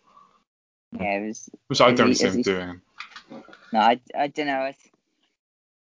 [0.93, 2.82] Yeah, it was which I don't he- see them he- doing.
[3.74, 4.65] No, I, I don't know.
[4.65, 4.80] It's,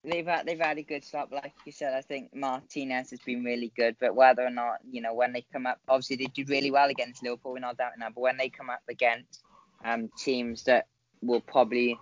[0.02, 1.30] they've had they've had a good start.
[1.30, 3.96] Like you said, I think Martinez has been really good.
[4.00, 6.88] But whether or not you know when they come up, obviously they did really well
[6.88, 7.52] against Liverpool.
[7.52, 8.14] We're not doubting that.
[8.14, 9.42] But when they come up against
[9.84, 10.86] um teams that
[11.22, 11.98] will probably,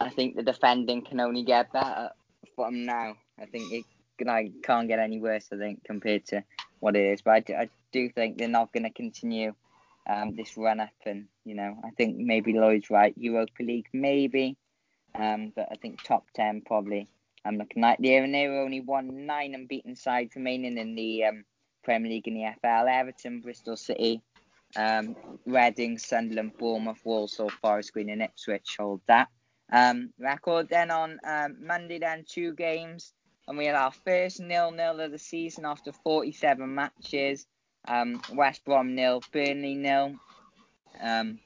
[0.00, 2.10] I think the defending can only get better
[2.54, 3.14] from now.
[3.40, 3.84] I think it
[4.24, 5.48] like can't get any worse.
[5.52, 6.44] I think compared to
[6.80, 7.22] what it is.
[7.22, 9.54] But I do, I do think they're not going to continue
[10.08, 10.90] um this run up.
[11.06, 13.14] And you know, I think maybe Lloyd's right.
[13.16, 14.56] Europa League maybe.
[15.14, 17.08] Um, but I think top ten probably.
[17.44, 21.44] I'm looking at there, and they only one nine unbeaten sides remaining in the um,
[21.82, 22.88] Premier League and the FL.
[22.88, 24.22] Everton, Bristol City,
[24.76, 25.16] um,
[25.46, 29.28] Reading, Sunderland, Bournemouth, Walsall, Forest Green, and Ipswich hold that
[29.72, 30.68] um, record.
[30.68, 33.12] Then on um, Monday, then two games,
[33.48, 37.46] and we had our first nil nil of the season after 47 matches.
[37.88, 40.14] Um, West Brom nil, Burnley nil.
[41.00, 41.40] Um,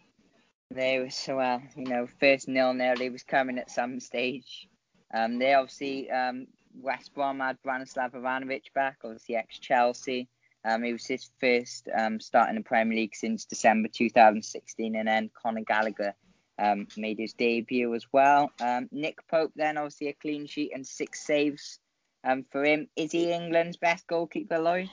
[0.70, 3.00] they were so well, you know, first nil nil.
[3.00, 4.68] It was coming at some stage.
[5.14, 6.48] Um, they obviously um,
[6.80, 10.28] West Brom had Branislav Ivanovic back, obviously ex Chelsea.
[10.66, 15.06] Um, it was his first um, start in the Premier League since December 2016, and
[15.06, 16.14] then Conor Gallagher
[16.58, 18.50] um, made his debut as well.
[18.60, 21.78] Um, Nick Pope then obviously a clean sheet and six saves
[22.24, 22.88] um, for him.
[22.96, 24.90] Is he England's best goalkeeper, Lloyd?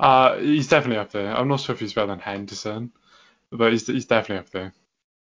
[0.00, 1.32] Uh, he's definitely up there.
[1.32, 2.90] I'm not sure if he's better than Henderson,
[3.50, 4.72] but he's he's definitely up there.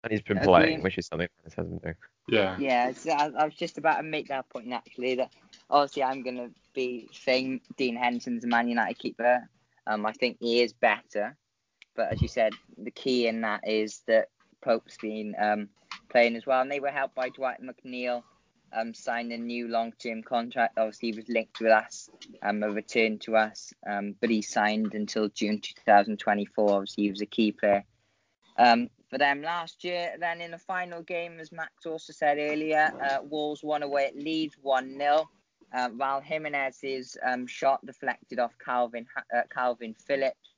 [0.04, 0.46] And he's been Agree.
[0.46, 1.96] playing, which is something Dennis hasn't been doing.
[2.28, 2.56] Yeah.
[2.60, 5.16] Yeah, so I, I was just about to make that point actually.
[5.16, 5.32] That
[5.68, 9.48] obviously I'm gonna be saying Dean Henderson's a Man United keeper.
[9.88, 11.36] Um, I think he is better,
[11.96, 14.28] but as you said, the key in that is that
[14.60, 15.68] Pope's been um,
[16.10, 18.22] playing as well, and they were helped by Dwight McNeil
[18.72, 20.78] um, signing a new long-term contract.
[20.78, 22.10] Obviously, he was linked with us,
[22.42, 26.70] um, a return to us, um, but he signed until June 2024.
[26.70, 27.84] Obviously, he was a key player
[28.58, 30.14] um, for them last year.
[30.18, 34.16] Then in the final game, as Max also said earlier, uh, Wolves won away at
[34.16, 35.28] Leeds 1 0.
[35.72, 39.04] Uh, while Jimenez's um, shot deflected off Kalvin
[39.34, 40.54] uh, Kalvin Phillips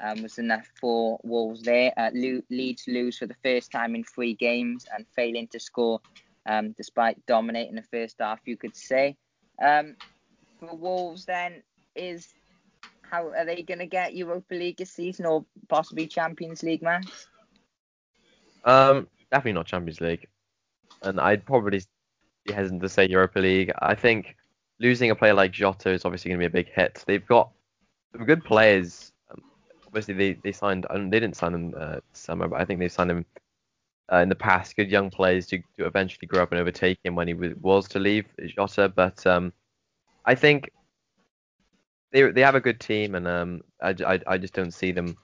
[0.00, 1.92] um, was enough for Wolves there.
[1.96, 6.00] Uh, Leeds lose for the first time in three games and failing to score
[6.46, 9.16] um, despite dominating the first half, you could say.
[9.62, 9.96] Um,
[10.58, 11.62] for Wolves, then,
[11.94, 12.28] is
[13.02, 17.26] how are they going to get Europa League this season or possibly Champions League, Max?
[18.64, 20.26] Um, definitely not Champions League,
[21.02, 21.82] and I'd probably
[22.48, 23.72] be hesitant to say Europa League.
[23.80, 24.36] I think
[24.80, 27.04] losing a player like Jota is obviously going to be a big hit.
[27.06, 27.50] They've got
[28.12, 29.12] some good players.
[29.30, 29.42] Um,
[29.86, 30.86] obviously, they, they signed.
[30.90, 33.26] Um, they didn't sign them uh, summer, but I think they signed them
[34.12, 34.76] uh, in the past.
[34.76, 37.98] Good young players to, to eventually grow up and overtake him when he was, to
[37.98, 38.26] leave
[38.56, 38.88] Jota.
[38.88, 39.52] But um,
[40.24, 40.70] I think
[42.12, 45.16] they they have a good team, and um, I, I, I just don't see them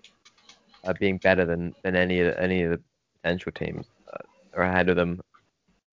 [0.84, 2.80] uh, being better than, than any any of the
[3.22, 4.18] potential teams uh,
[4.54, 5.20] are ahead of them.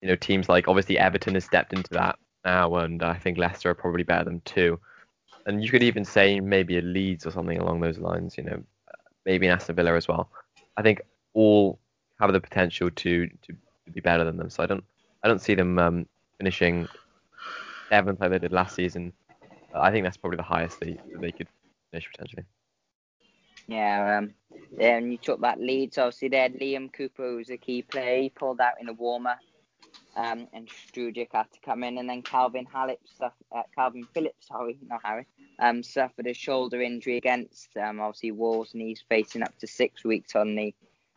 [0.02, 3.70] You know, teams like obviously Everton has stepped into that now, and I think Leicester
[3.70, 4.78] are probably better than two.
[5.46, 8.36] And you could even say maybe a Leeds or something along those lines.
[8.36, 8.62] You know,
[9.24, 10.28] maybe an Aston Villa as well.
[10.76, 11.00] I think
[11.34, 11.78] all
[12.20, 13.56] have the potential to to,
[13.92, 14.48] be better than them.
[14.48, 14.84] So I don't
[15.22, 16.06] I don't see them um,
[16.38, 16.88] finishing
[17.88, 19.12] seventh like they did last season.
[19.74, 21.48] I think that's probably the highest they they could
[21.90, 22.44] finish potentially.
[23.68, 24.34] Yeah, um,
[24.80, 25.98] and you took that Leeds.
[25.98, 28.22] Obviously, they had Liam Cooper, was a key player.
[28.22, 29.36] He pulled out in a warmer
[30.14, 34.78] um, and Struijk had to come in, and then Kalvin Phillips, uh, Kalvin Phillips, sorry,
[34.86, 35.26] not Harry,
[35.58, 40.04] um, suffered a shoulder injury against um, obviously Wolves, and he's facing up to six
[40.04, 40.74] weeks on the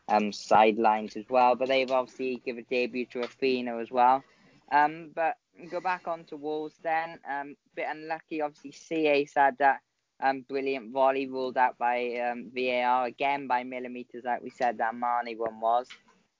[0.08, 1.56] um, sidelines as well.
[1.56, 4.24] But they've obviously given a debut to Raphinha as well.
[4.72, 5.36] Um, but
[5.70, 7.18] go back on to Wolves then.
[7.30, 8.72] Um, bit unlucky, obviously.
[8.72, 9.80] CA had that
[10.22, 14.94] um, brilliant volley ruled out by um, VAR again by millimeters, like we said that
[14.94, 15.88] Marnie one was.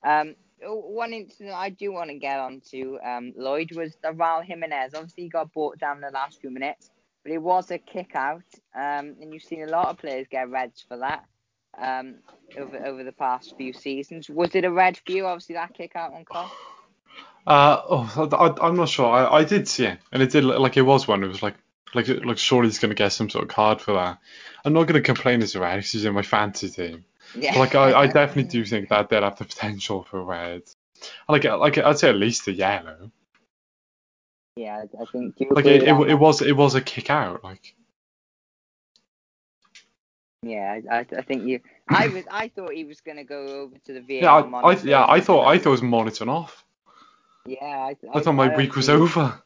[0.02, 4.94] Um, one incident I do want to get onto, um, Lloyd, was the Raul Jimenez.
[4.94, 6.90] Obviously, he got brought down the last few minutes,
[7.22, 8.44] but it was a kick out,
[8.74, 11.24] um, and you've seen a lot of players get reds for that
[11.78, 12.16] um,
[12.57, 14.28] over over the past few seasons.
[14.28, 15.26] Was it a red for you?
[15.26, 16.50] Obviously, that kick out on Koch.
[17.46, 19.07] Uh, oh, I, am not sure.
[19.07, 21.22] I, I did see it, and it did look like it was one.
[21.22, 21.54] It was like,
[21.94, 24.18] like, like surely he's going to get some sort of card for that.
[24.64, 25.84] I'm not going to complain as a red.
[25.84, 27.04] He's in my fantasy team.
[27.34, 27.58] Yeah.
[27.58, 30.62] Like I, I definitely do think that they'd have the potential for red.
[31.28, 33.10] Like like I'd say at least a yellow.
[34.56, 35.34] Yeah, I think.
[35.50, 37.74] Like it, it, it, was it was a kick out like.
[40.42, 41.60] Yeah, I, I think you.
[41.88, 44.06] I was I thought he was gonna go over to the VAR.
[44.22, 46.64] Yeah, I, I yeah I thought I thought it was monitoring off.
[47.46, 49.40] Yeah, I, I, I thought my week was over.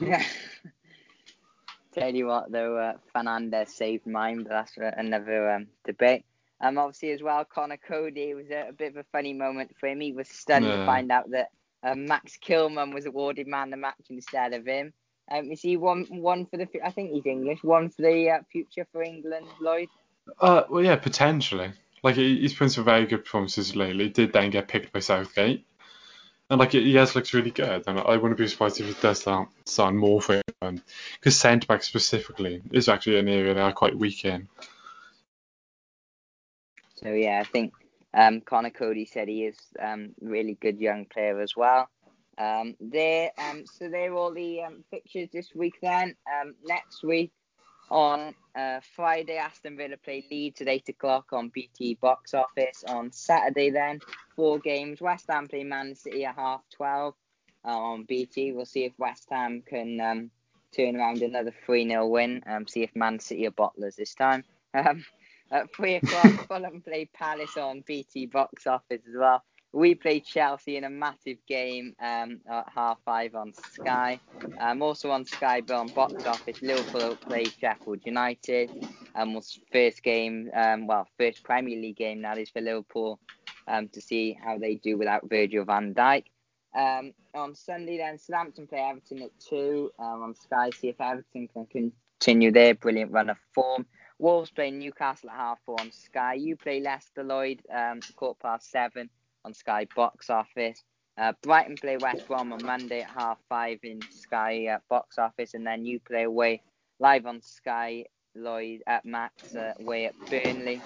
[0.00, 0.22] Yeah.
[1.94, 6.24] Tell you what though, uh, Fernandes saved mine, but that's another um, debate.
[6.64, 9.86] Um, obviously as well, Conor Coady was a, a, bit of a funny moment for
[9.86, 10.00] him.
[10.00, 10.76] He was stunned yeah.
[10.76, 11.50] to find out that
[11.82, 14.94] um, Max Kilman was awarded man of the match instead of him.
[15.30, 16.66] Um, is he one one for the?
[16.82, 17.62] I think he's English.
[17.62, 19.88] One for the uh, future for England, Lloyd.
[20.40, 21.72] Uh, well, yeah, potentially.
[22.02, 24.04] Like he's put some very good performances lately.
[24.04, 25.66] He did then get picked by Southgate,
[26.48, 27.84] and like he has looked really good.
[27.86, 30.82] And I wouldn't be surprised if he does start starting more for him.
[31.20, 34.48] Because centre back specifically is actually an area they are quite weak in.
[37.04, 37.74] So yeah, I think
[38.14, 41.88] um, Conor Coady said he is um, really good young player as well.
[42.38, 45.74] Um, there, um, so they're all the um, fixtures this week.
[45.82, 47.30] Then um, next week
[47.90, 52.84] on uh, Friday, Aston Villa play Leeds at eight o'clock on BT Box Office.
[52.88, 54.00] On Saturday, then
[54.34, 55.02] four games.
[55.02, 57.14] West Ham play Man City at half twelve
[57.66, 58.52] uh, on BT.
[58.52, 60.30] We'll see if West Ham can um,
[60.74, 62.42] turn around another three 0 win.
[62.46, 64.44] Um, see if Man City are bottlers this time.
[64.76, 65.04] Um,
[65.50, 69.42] at three o'clock, Fulham play Palace on BT Box Office as well.
[69.72, 74.20] We play Chelsea in a massive game um, at half five on Sky.
[74.60, 78.70] Um, also on Sky, but on Box Office, Liverpool play Sheffield United.
[79.16, 83.18] Um, was first game, um, well, first Premier League game that is for Liverpool
[83.66, 86.24] um, to see how they do without Virgil van Dijk.
[86.76, 90.70] Um, on Sunday, then Southampton play Everton at two um, on Sky.
[90.70, 91.66] See if Everton can
[92.20, 93.86] continue their brilliant run of form.
[94.18, 96.34] Wolves play Newcastle at half four on Sky.
[96.34, 99.10] You play Leicester Lloyd, um, quarter past seven
[99.44, 100.82] on Sky Box Office.
[101.16, 105.54] Uh, Brighton play West Brom on Monday at half five in Sky uh, Box Office,
[105.54, 106.62] and then you play away
[106.98, 108.04] live on Sky
[108.34, 110.80] Lloyd at Max uh, away at Burnley.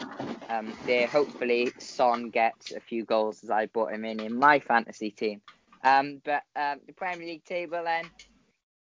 [0.49, 4.59] Um, there, hopefully, Son gets a few goals as I brought him in in my
[4.59, 5.41] fantasy team.
[5.85, 8.11] Um, but um, the Premier League table then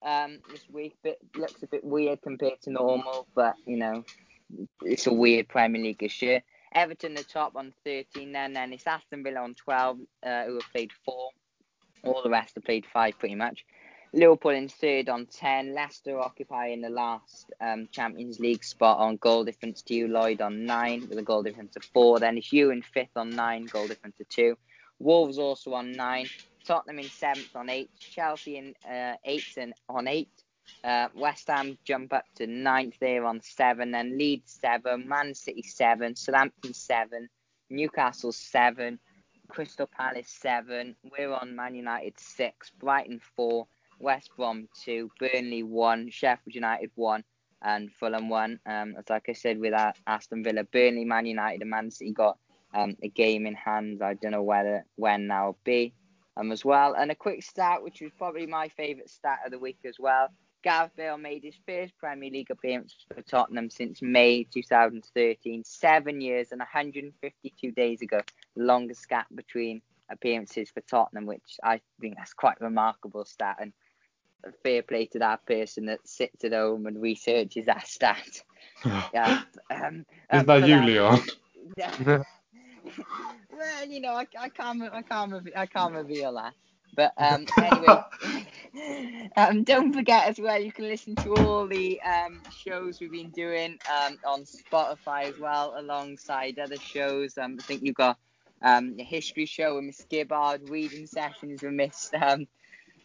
[0.04, 4.04] um, this week bit, looks a bit weird compared to normal, but you know
[4.82, 6.42] it's a weird Premier League this year.
[6.74, 10.72] Everton the top on 13, then then it's Aston Villa on 12, uh, who have
[10.72, 11.30] played four.
[12.02, 13.64] All the rest have played five pretty much.
[14.12, 15.74] Liverpool in third on 10.
[15.74, 20.08] Leicester occupying the last um, Champions League spot on goal difference to you.
[20.08, 22.20] Lloyd on 9 with a goal difference of 4.
[22.20, 24.56] Then it's you in fifth on 9, goal difference of 2.
[24.98, 26.26] Wolves also on 9.
[26.64, 27.90] Tottenham in seventh on 8.
[27.98, 30.28] Chelsea in uh, eighth and on 8.
[30.84, 35.62] Uh, West Ham jump up to ninth there on seven, then Leeds seven, Man City
[35.62, 37.28] seven, Southampton seven,
[37.70, 38.98] Newcastle seven,
[39.48, 40.96] Crystal Palace seven.
[41.10, 43.66] We're on Man United six, Brighton four,
[43.98, 47.24] West Brom two, Burnley one, Sheffield United one,
[47.62, 48.60] and Fulham one.
[48.66, 49.74] Um, as like I said with
[50.06, 52.38] Aston Villa, Burnley, Man United, and Man City got
[52.74, 54.02] um, a game in hand.
[54.02, 55.94] I don't know whether when that'll be
[56.36, 56.94] um, as well.
[56.94, 60.28] And a quick stat, which was probably my favourite stat of the week as well.
[60.66, 66.50] Gareth Bale made his first Premier League appearance for Tottenham since May 2013, seven years
[66.50, 68.20] and 152 days ago,
[68.56, 73.58] longest gap between appearances for Tottenham, which I think that's quite a remarkable stat.
[73.60, 73.72] And
[74.64, 78.42] fair play to that person that sits at home and researches that stat.
[79.14, 81.20] yeah, um, Is um, that you, Leon?
[81.76, 81.94] Yeah.
[83.56, 86.54] well, you know, I, I can't, I can't, I can't reveal that.
[86.96, 92.40] But um, anyway, um, don't forget as well, you can listen to all the um,
[92.50, 97.38] shows we've been doing um, on Spotify as well, alongside other shows.
[97.38, 98.18] Um, I think you've got
[98.62, 102.46] um, a history show with Miss Gibbard, reading sessions with Miss um,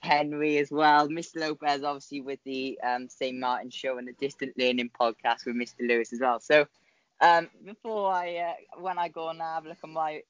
[0.01, 1.07] Henry as well.
[1.07, 1.41] Mr.
[1.41, 3.37] Lopez, obviously, with the um, St.
[3.37, 5.87] Martin show and the Distant Learning podcast with Mr.
[5.87, 6.39] Lewis as well.
[6.39, 6.65] So,
[7.21, 10.21] um, before I, uh, when I go and have a look at my,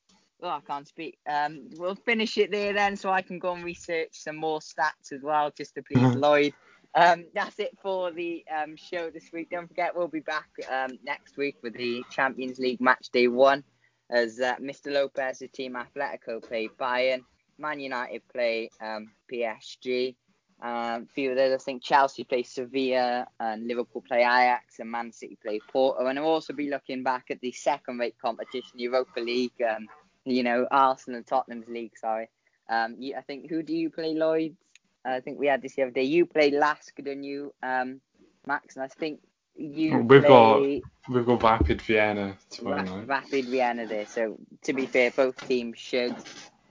[0.42, 1.18] oh, I can't speak.
[1.28, 5.12] Um, we'll finish it there then, so I can go and research some more stats
[5.12, 6.20] as well, just to please mm-hmm.
[6.20, 6.54] Lloyd.
[6.94, 9.50] Um, that's it for the um, show this week.
[9.50, 13.64] Don't forget, we'll be back um, next week with the Champions League match day one,
[14.10, 14.92] as uh, Mr.
[14.92, 17.22] Lopez, team Atletico, play Bayern.
[17.58, 20.16] Man United play um, PSG.
[20.62, 25.38] Um, few others, I think Chelsea play Sevilla and Liverpool play Ajax and Man City
[25.42, 26.06] play Porto.
[26.06, 29.88] And I'll also be looking back at the second rate competition, Europa League, um,
[30.26, 32.30] you know, Arsenal and Tottenham's league, sorry.
[32.70, 34.56] Um, you, I think, who do you play, Lloyd?
[35.04, 36.04] I think we had this the other day.
[36.04, 38.02] You play Lask, didn't you, um,
[38.46, 38.76] Max?
[38.76, 39.20] And I think
[39.56, 40.30] you we've play...
[40.30, 43.08] got we've got Rapid Vienna tomorrow night.
[43.08, 44.06] Rapid Vienna there.
[44.06, 46.16] So to be fair, both teams should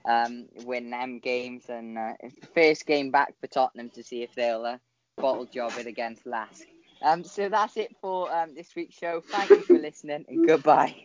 [0.05, 1.65] um, win them games.
[1.67, 2.13] And uh,
[2.55, 4.77] first game back for Tottenham to see if they'll uh,
[5.17, 6.63] bottle job it against Lask.
[7.03, 9.21] Um, so that's it for um, this week's show.
[9.21, 10.95] Thank you for listening and goodbye.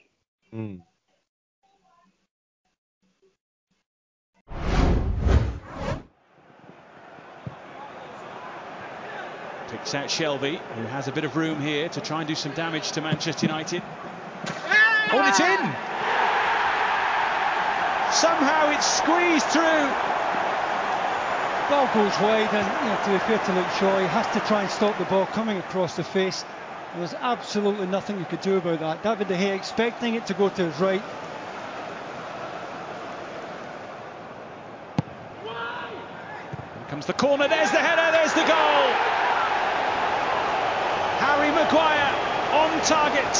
[0.55, 0.82] Mm.
[9.77, 12.53] Picks out Shelvey, who has a bit of room here to try and do some
[12.53, 13.83] damage to Manchester United.
[13.85, 14.53] Oh,
[15.11, 15.61] Hold it in!
[18.11, 19.87] Somehow it's squeezed through.
[21.68, 24.41] Ball goes wide, and you know, to be fair to Luke Shaw, he has to
[24.49, 26.43] try and stop the ball coming across the face.
[26.97, 29.03] There's absolutely nothing you could do about that.
[29.03, 31.03] David De Gea expecting it to go to his right.
[35.45, 39.16] Here comes the corner, there's the header, there's the goal.
[41.37, 42.14] Harry Maguire
[42.55, 43.37] on target.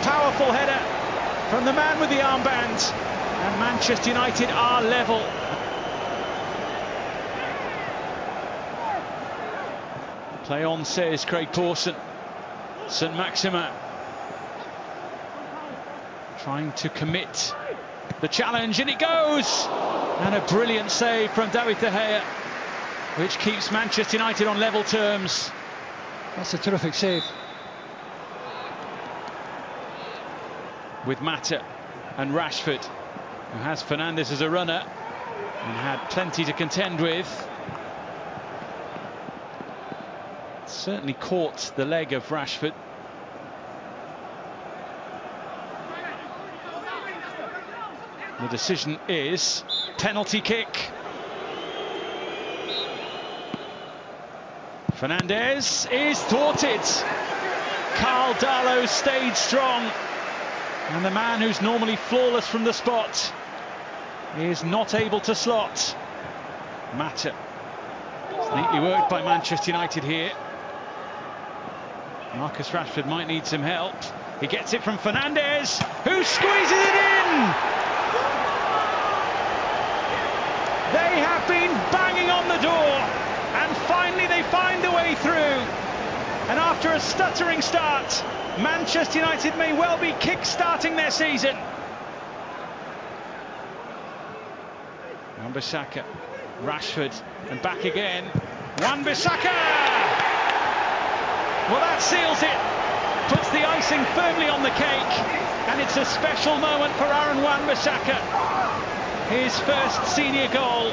[0.00, 0.80] Powerful header
[1.50, 2.92] from the man with the armband
[3.42, 5.22] and Manchester United are level.
[10.44, 11.94] Play on, says Craig Pawson.
[12.88, 13.70] St Maximin
[16.42, 17.54] trying to commit
[18.22, 19.66] the challenge, and it goes!
[20.20, 22.22] And a brilliant save from David De Gea,
[23.18, 25.50] which keeps Manchester United on level terms.
[26.36, 27.24] That's a terrific save.
[31.06, 31.62] With Mata
[32.16, 32.84] and Rashford
[33.52, 37.26] who has Fernandes as a runner and had plenty to contend with.
[40.66, 42.74] Certainly caught the leg of Rashford.
[48.40, 49.64] The decision is
[49.98, 50.90] penalty kick.
[55.00, 56.82] Fernandes is thwarted.
[57.94, 59.90] Karl Darlow stayed strong.
[60.90, 63.32] And the man who's normally flawless from the spot
[64.36, 65.96] is not able to slot.
[66.96, 67.34] Mata.
[68.54, 70.32] Neatly worked by Manchester United here.
[72.36, 73.94] Marcus Rashford might need some help.
[74.38, 77.80] He gets it from Fernandes, who squeezes it in!
[80.92, 82.79] They have been banging on the door,
[83.70, 85.62] and finally they find a way through.
[86.50, 88.10] And after a stuttering start,
[88.58, 91.56] Manchester United may well be kick-starting their season.
[95.38, 96.04] Wan-Bissaka,
[96.64, 97.14] Rashford,
[97.48, 98.24] and back again.
[98.80, 99.54] Wan-Bissaka!
[101.70, 102.58] Well, that seals it.
[103.30, 105.14] Puts the icing firmly on the cake.
[105.70, 108.18] And it's a special moment for Aaron Wan-Bissaka.
[109.28, 110.92] His first senior goal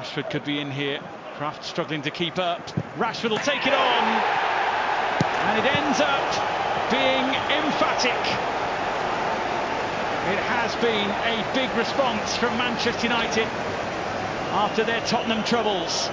[0.00, 0.98] Rashford could be in here.
[1.36, 2.66] Krafth struggling to keep up.
[2.96, 4.02] Rashford will take it on.
[5.44, 8.16] And it ends up being emphatic.
[10.32, 13.46] It has been a big response from Manchester United
[14.52, 16.08] after their Tottenham troubles.